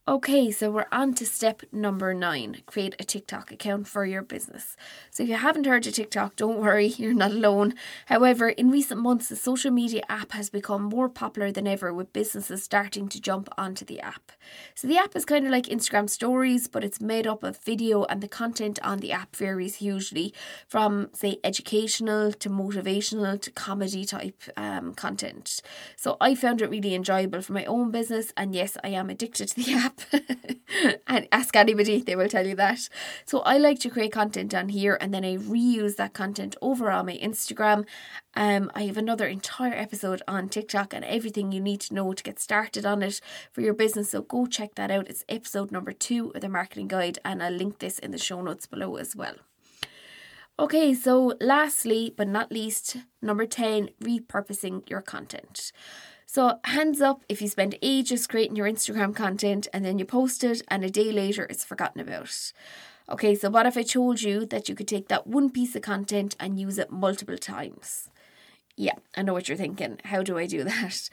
Okay, 0.08 0.50
so 0.50 0.70
we're 0.70 0.86
on 0.90 1.12
to 1.16 1.26
step 1.26 1.60
number 1.70 2.14
nine 2.14 2.62
create 2.64 2.96
a 2.98 3.04
TikTok 3.04 3.52
account 3.52 3.86
for 3.86 4.06
your 4.06 4.22
business. 4.22 4.74
So, 5.10 5.22
if 5.22 5.28
you 5.28 5.34
haven't 5.34 5.66
heard 5.66 5.86
of 5.86 5.92
TikTok, 5.92 6.34
don't 6.34 6.58
worry, 6.58 6.86
you're 6.96 7.12
not 7.12 7.32
alone. 7.32 7.74
However, 8.06 8.48
in 8.48 8.70
recent 8.70 9.02
months, 9.02 9.28
the 9.28 9.36
social 9.36 9.70
media 9.70 10.00
app 10.08 10.32
has 10.32 10.48
become 10.48 10.84
more 10.84 11.10
popular 11.10 11.52
than 11.52 11.66
ever, 11.66 11.92
with 11.92 12.14
businesses 12.14 12.62
starting 12.62 13.10
to 13.10 13.20
jump 13.20 13.50
onto 13.58 13.84
the 13.84 14.00
app. 14.00 14.32
So, 14.74 14.88
the 14.88 14.96
app 14.96 15.14
is 15.14 15.26
kind 15.26 15.44
of 15.44 15.52
like 15.52 15.66
Instagram 15.66 16.08
stories, 16.08 16.68
but 16.68 16.84
it's 16.84 17.02
made 17.02 17.26
up 17.26 17.42
of 17.42 17.58
video, 17.58 18.04
and 18.04 18.22
the 18.22 18.28
content 18.28 18.78
on 18.82 19.00
the 19.00 19.12
app 19.12 19.36
varies 19.36 19.76
hugely 19.76 20.32
from, 20.66 21.10
say, 21.12 21.36
educational 21.44 22.32
to 22.32 22.48
motivational 22.48 23.38
to 23.42 23.50
comedy 23.50 24.06
type 24.06 24.40
um, 24.56 24.94
content. 24.94 25.60
So, 25.96 26.16
I 26.18 26.34
found 26.34 26.62
it 26.62 26.70
really 26.70 26.94
enjoyable 26.94 27.42
for 27.42 27.52
my 27.52 27.66
own 27.66 27.90
business, 27.90 28.32
and 28.38 28.54
yes, 28.54 28.78
I 28.82 28.88
am 28.88 29.10
addicted 29.10 29.48
to 29.48 29.56
the 29.56 29.74
app. 29.74 29.97
and 31.06 31.28
ask 31.32 31.54
anybody, 31.56 32.00
they 32.00 32.16
will 32.16 32.28
tell 32.28 32.46
you 32.46 32.54
that. 32.56 32.88
So 33.24 33.40
I 33.40 33.58
like 33.58 33.78
to 33.80 33.90
create 33.90 34.12
content 34.12 34.54
on 34.54 34.68
here 34.68 34.98
and 35.00 35.12
then 35.12 35.24
I 35.24 35.36
reuse 35.36 35.96
that 35.96 36.14
content 36.14 36.56
over 36.60 36.90
on 36.90 37.06
my 37.06 37.16
Instagram. 37.16 37.86
Um, 38.34 38.70
I 38.74 38.82
have 38.82 38.96
another 38.96 39.26
entire 39.26 39.74
episode 39.74 40.22
on 40.28 40.48
TikTok 40.48 40.94
and 40.94 41.04
everything 41.04 41.52
you 41.52 41.60
need 41.60 41.80
to 41.82 41.94
know 41.94 42.12
to 42.12 42.22
get 42.22 42.38
started 42.38 42.86
on 42.86 43.02
it 43.02 43.20
for 43.52 43.60
your 43.62 43.74
business. 43.74 44.10
So 44.10 44.22
go 44.22 44.46
check 44.46 44.74
that 44.76 44.90
out. 44.90 45.08
It's 45.08 45.24
episode 45.28 45.72
number 45.72 45.92
two 45.92 46.30
of 46.34 46.40
the 46.40 46.48
marketing 46.48 46.88
guide, 46.88 47.18
and 47.24 47.42
I'll 47.42 47.52
link 47.52 47.78
this 47.78 47.98
in 47.98 48.10
the 48.10 48.18
show 48.18 48.40
notes 48.40 48.66
below 48.66 48.96
as 48.96 49.16
well. 49.16 49.34
Okay, 50.60 50.92
so 50.92 51.34
lastly 51.40 52.12
but 52.16 52.26
not 52.26 52.50
least, 52.50 52.96
number 53.22 53.46
10, 53.46 53.90
repurposing 54.02 54.88
your 54.90 55.00
content. 55.00 55.72
So, 56.30 56.60
hands 56.64 57.00
up 57.00 57.24
if 57.30 57.40
you 57.40 57.48
spend 57.48 57.78
ages 57.80 58.26
creating 58.26 58.54
your 58.54 58.68
Instagram 58.68 59.16
content 59.16 59.66
and 59.72 59.82
then 59.82 59.98
you 59.98 60.04
post 60.04 60.44
it 60.44 60.60
and 60.68 60.84
a 60.84 60.90
day 60.90 61.10
later 61.10 61.46
it's 61.48 61.64
forgotten 61.64 62.02
about. 62.02 62.52
Okay, 63.08 63.34
so 63.34 63.48
what 63.48 63.64
if 63.64 63.78
I 63.78 63.82
told 63.82 64.20
you 64.20 64.44
that 64.44 64.68
you 64.68 64.74
could 64.74 64.86
take 64.86 65.08
that 65.08 65.26
one 65.26 65.48
piece 65.48 65.74
of 65.74 65.80
content 65.80 66.36
and 66.38 66.60
use 66.60 66.76
it 66.76 66.90
multiple 66.90 67.38
times? 67.38 68.10
Yeah, 68.76 68.96
I 69.16 69.22
know 69.22 69.32
what 69.32 69.48
you're 69.48 69.56
thinking. 69.56 70.00
How 70.04 70.22
do 70.22 70.36
I 70.36 70.44
do 70.44 70.64
that? 70.72 71.08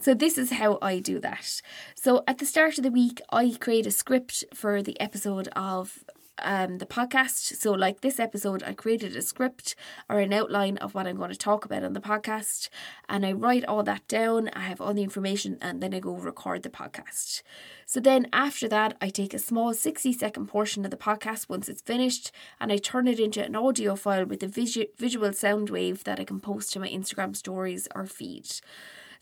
So, 0.00 0.14
this 0.14 0.38
is 0.38 0.52
how 0.52 0.78
I 0.80 1.00
do 1.00 1.18
that. 1.18 1.62
So, 1.96 2.22
at 2.28 2.38
the 2.38 2.46
start 2.46 2.78
of 2.78 2.84
the 2.84 2.92
week, 2.92 3.20
I 3.32 3.56
create 3.58 3.88
a 3.88 3.90
script 3.90 4.44
for 4.54 4.84
the 4.84 4.98
episode 5.00 5.48
of 5.56 6.04
um, 6.42 6.78
the 6.78 6.86
podcast. 6.86 7.56
So, 7.56 7.72
like 7.72 8.00
this 8.00 8.20
episode, 8.20 8.62
I 8.62 8.72
created 8.72 9.16
a 9.16 9.22
script 9.22 9.74
or 10.08 10.20
an 10.20 10.32
outline 10.32 10.76
of 10.78 10.94
what 10.94 11.06
I'm 11.06 11.16
going 11.16 11.30
to 11.30 11.36
talk 11.36 11.64
about 11.64 11.84
on 11.84 11.92
the 11.92 12.00
podcast, 12.00 12.68
and 13.08 13.24
I 13.24 13.32
write 13.32 13.64
all 13.64 13.82
that 13.84 14.06
down. 14.08 14.48
I 14.54 14.60
have 14.60 14.80
all 14.80 14.94
the 14.94 15.02
information, 15.02 15.58
and 15.60 15.82
then 15.82 15.94
I 15.94 16.00
go 16.00 16.14
record 16.14 16.62
the 16.62 16.70
podcast. 16.70 17.42
So, 17.86 18.00
then 18.00 18.26
after 18.32 18.68
that, 18.68 18.96
I 19.00 19.08
take 19.08 19.34
a 19.34 19.38
small 19.38 19.74
60 19.74 20.12
second 20.12 20.46
portion 20.46 20.84
of 20.84 20.90
the 20.90 20.96
podcast 20.96 21.48
once 21.48 21.68
it's 21.68 21.82
finished, 21.82 22.32
and 22.60 22.72
I 22.72 22.76
turn 22.76 23.08
it 23.08 23.20
into 23.20 23.44
an 23.44 23.56
audio 23.56 23.96
file 23.96 24.26
with 24.26 24.42
a 24.42 24.48
visu- 24.48 24.86
visual 24.98 25.32
sound 25.32 25.70
wave 25.70 26.04
that 26.04 26.20
I 26.20 26.24
can 26.24 26.40
post 26.40 26.72
to 26.72 26.80
my 26.80 26.88
Instagram 26.88 27.36
stories 27.36 27.88
or 27.94 28.06
feed. 28.06 28.48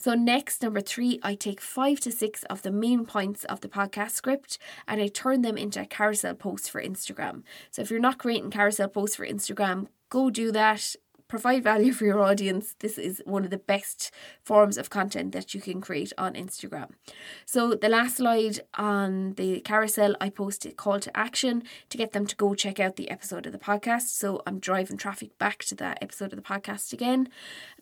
So, 0.01 0.15
next, 0.15 0.63
number 0.63 0.81
three, 0.81 1.19
I 1.25 1.35
take 1.35 1.61
five 1.61 1.99
to 2.01 2.13
six 2.13 2.45
of 2.45 2.63
the 2.63 2.71
main 2.71 3.05
points 3.05 3.45
of 3.45 3.61
the 3.63 3.69
podcast 3.69 4.13
script 4.13 4.57
and 4.87 5.01
I 5.01 5.09
turn 5.09 5.43
them 5.43 5.59
into 5.59 5.81
a 5.81 5.87
carousel 5.87 6.35
post 6.35 6.71
for 6.71 6.81
Instagram. 6.81 7.43
So, 7.73 7.83
if 7.83 7.91
you're 7.91 7.99
not 7.99 8.19
creating 8.19 8.51
carousel 8.51 8.89
posts 8.89 9.17
for 9.17 9.27
Instagram, 9.27 9.89
go 10.09 10.31
do 10.31 10.53
that 10.53 10.95
provide 11.29 11.63
value 11.63 11.93
for 11.93 12.07
your 12.07 12.21
audience, 12.21 12.75
this 12.79 12.97
is 12.97 13.23
one 13.27 13.45
of 13.45 13.51
the 13.51 13.59
best 13.59 14.11
forms 14.43 14.79
of 14.79 14.89
content 14.89 15.33
that 15.33 15.55
you 15.55 15.61
can 15.61 15.81
create 15.81 16.13
on 16.17 16.33
Instagram. 16.33 16.89
So, 17.45 17.75
the 17.75 17.91
last 17.91 18.17
slide 18.17 18.61
on 18.75 19.35
the 19.35 19.61
carousel, 19.61 20.17
I 20.21 20.31
post 20.31 20.65
a 20.65 20.73
call 20.73 21.01
to 21.01 21.15
action 21.17 21.63
to 21.91 21.99
get 21.99 22.13
them 22.13 22.27
to 22.27 22.35
go 22.35 22.55
check 22.55 22.81
out 22.81 22.97
the 22.97 23.11
episode 23.11 23.45
of 23.45 23.53
the 23.53 23.59
podcast. 23.59 24.09
So, 24.09 24.43
I'm 24.47 24.59
driving 24.59 24.97
traffic 24.97 25.37
back 25.39 25.59
to 25.65 25.75
that 25.77 25.99
episode 26.01 26.33
of 26.33 26.37
the 26.37 26.43
podcast 26.43 26.95
again. 26.95 27.29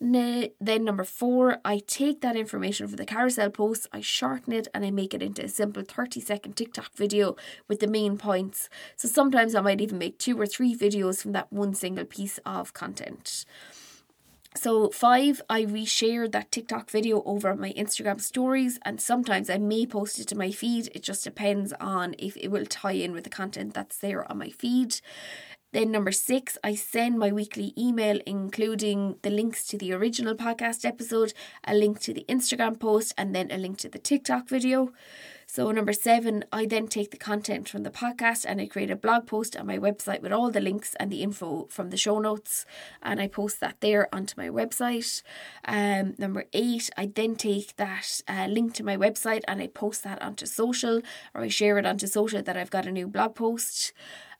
Then, 0.01 0.85
number 0.85 1.05
four, 1.05 1.59
I 1.65 1.81
take 1.87 2.23
that 2.23 2.37
information 2.37 2.89
from 2.89 2.97
the 2.97 3.07
carousel 3.07 3.51
post, 3.51 3.87
I 3.93 4.01
shorten 4.01 4.53
it, 4.53 4.67
and 4.75 4.85
I 4.85 4.91
make 4.91 5.15
it 5.15 5.23
into 5.23 5.45
a 5.45 5.49
simple 5.49 5.85
30 5.85 6.21
second 6.21 6.57
TikTok 6.57 6.97
video 6.97 7.37
with 7.69 7.79
the 7.79 7.87
main 7.87 8.19
points. 8.19 8.69
So, 8.97 9.07
sometimes 9.07 9.55
I 9.55 9.61
might 9.61 9.81
even 9.81 9.99
make 9.99 10.19
two 10.19 10.41
or 10.41 10.47
three 10.47 10.77
videos 10.77 11.23
from 11.23 11.31
that 11.33 11.53
one 11.53 11.75
single 11.75 12.05
piece 12.05 12.39
of 12.45 12.73
content. 12.73 13.36
So, 14.55 14.89
five, 14.89 15.43
I 15.51 15.65
reshare 15.65 16.33
that 16.33 16.51
TikTok 16.51 16.91
video 16.91 17.23
over 17.25 17.55
my 17.55 17.75
Instagram 17.75 18.23
stories, 18.23 18.79
and 18.87 18.99
sometimes 18.99 19.51
I 19.51 19.59
may 19.59 19.85
post 19.85 20.19
it 20.19 20.29
to 20.29 20.35
my 20.35 20.51
feed. 20.51 20.89
It 20.95 21.03
just 21.03 21.25
depends 21.25 21.75
on 21.79 22.15
if 22.19 22.39
it 22.39 22.49
will 22.49 22.65
tie 22.65 22.93
in 22.93 23.13
with 23.13 23.25
the 23.25 23.31
content 23.31 23.75
that's 23.75 23.99
there 23.99 24.25
on 24.31 24.39
my 24.39 24.49
feed. 24.49 25.01
Then, 25.73 25.91
number 25.91 26.13
six, 26.13 26.57
I 26.65 26.75
send 26.75 27.19
my 27.19 27.31
weekly 27.33 27.75
email, 27.77 28.19
including 28.25 29.17
the 29.21 29.29
links 29.29 29.67
to 29.67 29.77
the 29.77 29.93
original 29.93 30.35
podcast 30.35 30.87
episode, 30.87 31.35
a 31.65 31.75
link 31.75 32.01
to 32.01 32.15
the 32.15 32.25
Instagram 32.27 32.81
post, 32.81 33.13
and 33.19 33.35
then 33.35 33.51
a 33.51 33.59
link 33.59 33.77
to 33.79 33.91
the 33.91 33.99
TikTok 33.99 34.49
video. 34.49 34.93
So, 35.49 35.71
number 35.71 35.93
seven, 35.93 36.45
I 36.53 36.67
then 36.67 36.89
take 36.89 37.13
the 37.13 37.17
content 37.17 37.69
from 37.69 37.85
the 37.85 37.91
podcast 37.91 38.45
and 38.47 38.61
I 38.61 38.67
create 38.67 38.91
a 38.91 38.97
blog 38.97 39.29
post 39.29 39.57
on 39.57 39.67
my 39.67 39.79
website 39.79 40.21
with 40.21 40.33
all 40.33 40.51
the 40.51 40.61
links 40.61 40.97
and 40.97 41.11
the 41.11 41.23
info 41.23 41.69
from 41.71 41.91
the 41.91 41.97
show 41.97 42.19
notes, 42.19 42.67
and 43.01 43.21
I 43.21 43.29
post 43.29 43.61
that 43.61 43.81
there 43.81 44.13
onto 44.13 44.35
my 44.37 44.49
website. 44.49 45.23
Um, 45.65 46.15
number 46.19 46.47
eight, 46.53 46.91
I 46.97 47.07
then 47.07 47.37
take 47.37 47.77
that 47.77 48.21
uh, 48.27 48.47
link 48.49 48.75
to 48.75 48.85
my 48.85 48.97
website 48.97 49.43
and 49.47 49.63
I 49.63 49.69
post 49.69 50.03
that 50.03 50.21
onto 50.21 50.47
social 50.47 51.01
or 51.33 51.43
I 51.43 51.49
share 51.49 51.79
it 51.79 51.87
onto 51.87 52.09
social 52.09 52.43
that 52.43 52.57
I've 52.57 52.71
got 52.71 52.87
a 52.87 52.93
new 52.93 53.07
blog 53.07 53.37
post. 53.37 53.93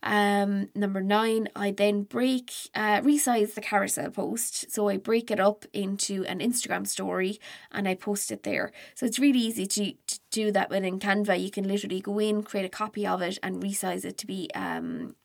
Um, 0.03 0.69
number 0.75 1.01
nine, 1.01 1.49
I 1.57 1.71
then 1.71 2.03
break, 2.03 2.53
uh, 2.75 3.01
resize 3.01 3.55
the 3.55 3.61
carousel 3.61 4.11
post. 4.11 4.71
So 4.71 4.89
I 4.89 4.97
break 4.97 5.31
it 5.31 5.41
up 5.41 5.65
into 5.73 6.25
an 6.27 6.39
Instagram 6.41 6.87
story 6.87 7.39
and 7.73 7.89
I 7.89 7.95
post 7.95 8.31
it 8.31 8.43
there. 8.43 8.73
So 8.95 9.07
it's 9.07 9.19
really 9.19 9.41
easy 9.41 9.67
to, 9.67 9.93
to 9.93 10.21
do 10.31 10.53
that 10.53 10.71
within 10.71 10.99
Canva. 10.99 11.43
You 11.43 11.51
can 11.51 11.67
literally 11.67 12.01
go 12.01 12.19
in, 12.19 12.43
create 12.43 12.67
a 12.67 12.71
copy 12.71 13.07
of 13.07 13.23
it, 13.23 13.39
and 13.43 13.63
resize 13.63 14.05
it 14.05 14.19
to 14.19 14.27
be 14.27 14.51
um, 14.55 15.17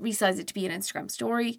resize 0.00 0.38
it 0.38 0.46
to 0.48 0.54
be 0.54 0.66
an 0.66 0.72
Instagram 0.72 1.10
story. 1.10 1.58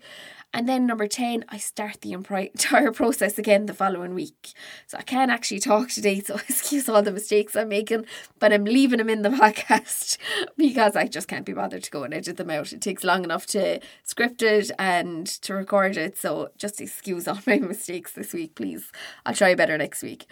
And 0.53 0.67
then 0.67 0.85
number 0.85 1.07
10, 1.07 1.45
I 1.47 1.57
start 1.57 2.01
the 2.01 2.11
entire 2.13 2.91
process 2.91 3.37
again 3.37 3.65
the 3.65 3.73
following 3.73 4.13
week. 4.13 4.53
So 4.87 4.97
I 4.97 5.01
can't 5.01 5.31
actually 5.31 5.59
talk 5.59 5.89
today, 5.89 6.19
so 6.19 6.35
excuse 6.49 6.89
all 6.89 7.01
the 7.01 7.11
mistakes 7.11 7.55
I'm 7.55 7.69
making, 7.69 8.05
but 8.39 8.51
I'm 8.51 8.65
leaving 8.65 8.97
them 8.97 9.09
in 9.09 9.21
the 9.21 9.29
podcast 9.41 10.17
because 10.57 10.95
I 10.95 11.07
just 11.07 11.27
can't 11.27 11.45
be 11.45 11.53
bothered 11.53 11.83
to 11.83 11.91
go 11.91 12.03
and 12.03 12.13
edit 12.13 12.37
them 12.37 12.49
out. 12.49 12.73
It 12.73 12.81
takes 12.81 13.03
long 13.03 13.23
enough 13.23 13.45
to 13.47 13.79
script 14.03 14.41
it 14.41 14.71
and 14.77 15.25
to 15.27 15.53
record 15.53 15.97
it, 15.97 16.17
so 16.17 16.49
just 16.57 16.81
excuse 16.81 17.27
all 17.27 17.39
my 17.47 17.59
mistakes 17.59 18.11
this 18.13 18.33
week, 18.33 18.55
please. 18.55 18.91
I'll 19.25 19.33
try 19.33 19.55
better 19.55 19.77
next 19.77 20.03
week. 20.03 20.27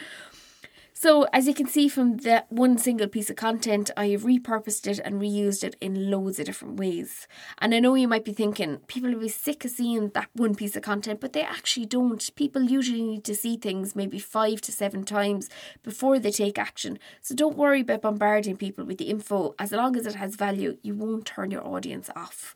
So, 1.02 1.26
as 1.32 1.48
you 1.48 1.54
can 1.54 1.66
see 1.66 1.88
from 1.88 2.18
that 2.28 2.52
one 2.52 2.78
single 2.78 3.08
piece 3.08 3.30
of 3.30 3.38
content, 3.38 3.90
I 3.96 4.08
have 4.08 4.24
repurposed 4.24 4.86
it 4.86 5.00
and 5.00 5.22
reused 5.22 5.64
it 5.64 5.78
in 5.80 6.12
loads 6.12 6.40
of 6.40 6.46
different 6.46 6.78
ways. 6.78 7.26
And 7.60 7.74
I 7.74 7.80
know 7.80 7.96
you 7.96 8.10
might 8.10 8.26
be 8.26 8.34
thinking, 8.34 8.80
people 8.88 9.10
will 9.10 9.22
be 9.22 9.30
sick 9.30 9.64
of 9.64 9.72
seeing 9.72 10.10
that 10.10 10.28
one 10.34 10.56
piece 10.56 10.76
of 10.76 10.82
content, 10.84 11.22
but 11.22 11.32
they 11.32 11.42
actually 11.42 11.86
don't. 11.86 12.30
People 12.36 12.64
usually 12.64 13.02
need 13.02 13.24
to 13.24 13.34
see 13.34 13.56
things 13.56 13.96
maybe 13.96 14.20
five 14.20 14.60
to 14.60 14.74
seven 14.74 15.06
times 15.06 15.48
before 15.84 16.20
they 16.20 16.32
take 16.32 16.60
action. 16.60 17.00
So, 17.22 17.34
don't 17.34 17.56
worry 17.56 17.80
about 17.80 18.02
bombarding 18.02 18.58
people 18.58 18.84
with 18.84 18.98
the 18.98 19.10
info. 19.10 19.56
As 19.58 19.72
long 19.72 19.96
as 19.96 20.06
it 20.06 20.16
has 20.16 20.36
value, 20.36 20.80
you 20.82 20.96
won't 20.96 21.26
turn 21.26 21.50
your 21.50 21.66
audience 21.66 22.10
off. 22.14 22.56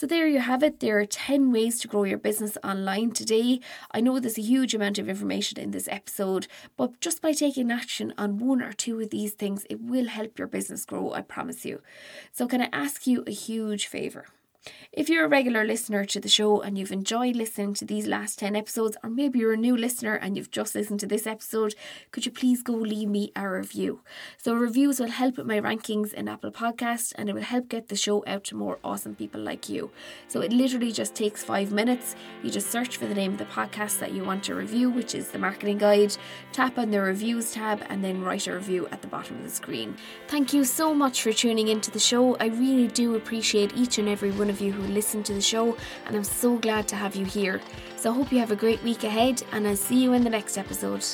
So, 0.00 0.06
there 0.06 0.26
you 0.26 0.38
have 0.38 0.62
it. 0.62 0.80
There 0.80 0.98
are 0.98 1.04
10 1.04 1.52
ways 1.52 1.78
to 1.80 1.86
grow 1.86 2.04
your 2.04 2.16
business 2.16 2.56
online 2.64 3.10
today. 3.10 3.60
I 3.90 4.00
know 4.00 4.18
there's 4.18 4.38
a 4.38 4.40
huge 4.40 4.74
amount 4.74 4.98
of 4.98 5.10
information 5.10 5.60
in 5.60 5.72
this 5.72 5.88
episode, 5.88 6.46
but 6.78 6.98
just 7.02 7.20
by 7.20 7.32
taking 7.32 7.70
action 7.70 8.14
on 8.16 8.38
one 8.38 8.62
or 8.62 8.72
two 8.72 8.98
of 8.98 9.10
these 9.10 9.34
things, 9.34 9.66
it 9.68 9.82
will 9.82 10.08
help 10.08 10.38
your 10.38 10.48
business 10.48 10.86
grow, 10.86 11.12
I 11.12 11.20
promise 11.20 11.66
you. 11.66 11.82
So, 12.32 12.46
can 12.46 12.62
I 12.62 12.70
ask 12.72 13.06
you 13.06 13.24
a 13.26 13.30
huge 13.30 13.88
favour? 13.88 14.24
If 14.92 15.08
you're 15.08 15.24
a 15.24 15.28
regular 15.28 15.64
listener 15.64 16.04
to 16.04 16.20
the 16.20 16.28
show 16.28 16.60
and 16.60 16.76
you've 16.76 16.92
enjoyed 16.92 17.36
listening 17.36 17.74
to 17.74 17.84
these 17.84 18.06
last 18.06 18.40
10 18.40 18.56
episodes, 18.56 18.96
or 19.02 19.08
maybe 19.08 19.38
you're 19.38 19.54
a 19.54 19.56
new 19.56 19.76
listener 19.76 20.14
and 20.14 20.36
you've 20.36 20.50
just 20.50 20.74
listened 20.74 21.00
to 21.00 21.06
this 21.06 21.26
episode, 21.26 21.74
could 22.10 22.26
you 22.26 22.32
please 22.32 22.62
go 22.62 22.72
leave 22.72 23.08
me 23.08 23.32
a 23.34 23.48
review? 23.48 24.00
So, 24.36 24.52
reviews 24.52 25.00
will 25.00 25.10
help 25.10 25.38
with 25.38 25.46
my 25.46 25.60
rankings 25.60 26.12
in 26.12 26.28
Apple 26.28 26.50
Podcasts 26.50 27.12
and 27.16 27.30
it 27.30 27.34
will 27.34 27.42
help 27.42 27.68
get 27.68 27.88
the 27.88 27.96
show 27.96 28.22
out 28.26 28.44
to 28.44 28.56
more 28.56 28.78
awesome 28.84 29.14
people 29.14 29.40
like 29.40 29.68
you. 29.68 29.92
So, 30.28 30.40
it 30.40 30.52
literally 30.52 30.92
just 30.92 31.14
takes 31.14 31.42
five 31.42 31.72
minutes. 31.72 32.14
You 32.42 32.50
just 32.50 32.70
search 32.70 32.98
for 32.98 33.06
the 33.06 33.14
name 33.14 33.32
of 33.32 33.38
the 33.38 33.44
podcast 33.46 34.00
that 34.00 34.12
you 34.12 34.24
want 34.24 34.44
to 34.44 34.54
review, 34.54 34.90
which 34.90 35.14
is 35.14 35.28
the 35.28 35.38
Marketing 35.38 35.78
Guide, 35.78 36.16
tap 36.52 36.78
on 36.78 36.90
the 36.90 37.00
Reviews 37.00 37.52
tab, 37.52 37.82
and 37.88 38.04
then 38.04 38.22
write 38.22 38.46
a 38.46 38.54
review 38.54 38.88
at 38.88 39.00
the 39.00 39.08
bottom 39.08 39.36
of 39.36 39.44
the 39.44 39.50
screen. 39.50 39.96
Thank 40.28 40.52
you 40.52 40.64
so 40.64 40.92
much 40.92 41.22
for 41.22 41.32
tuning 41.32 41.68
into 41.68 41.90
the 41.90 41.98
show. 41.98 42.36
I 42.36 42.46
really 42.46 42.88
do 42.88 43.14
appreciate 43.14 43.74
each 43.76 43.96
and 43.96 44.08
every 44.08 44.32
one 44.32 44.49
of 44.50 44.60
you 44.60 44.72
who 44.72 44.82
listen 44.92 45.22
to 45.22 45.32
the 45.32 45.40
show, 45.40 45.76
and 46.06 46.14
I'm 46.14 46.24
so 46.24 46.58
glad 46.58 46.86
to 46.88 46.96
have 46.96 47.16
you 47.16 47.24
here. 47.24 47.60
So 47.96 48.10
I 48.10 48.14
hope 48.14 48.30
you 48.30 48.38
have 48.40 48.50
a 48.50 48.56
great 48.56 48.82
week 48.82 49.04
ahead, 49.04 49.42
and 49.52 49.66
I'll 49.66 49.76
see 49.76 50.02
you 50.02 50.12
in 50.12 50.24
the 50.24 50.30
next 50.30 50.58
episode. 50.58 51.06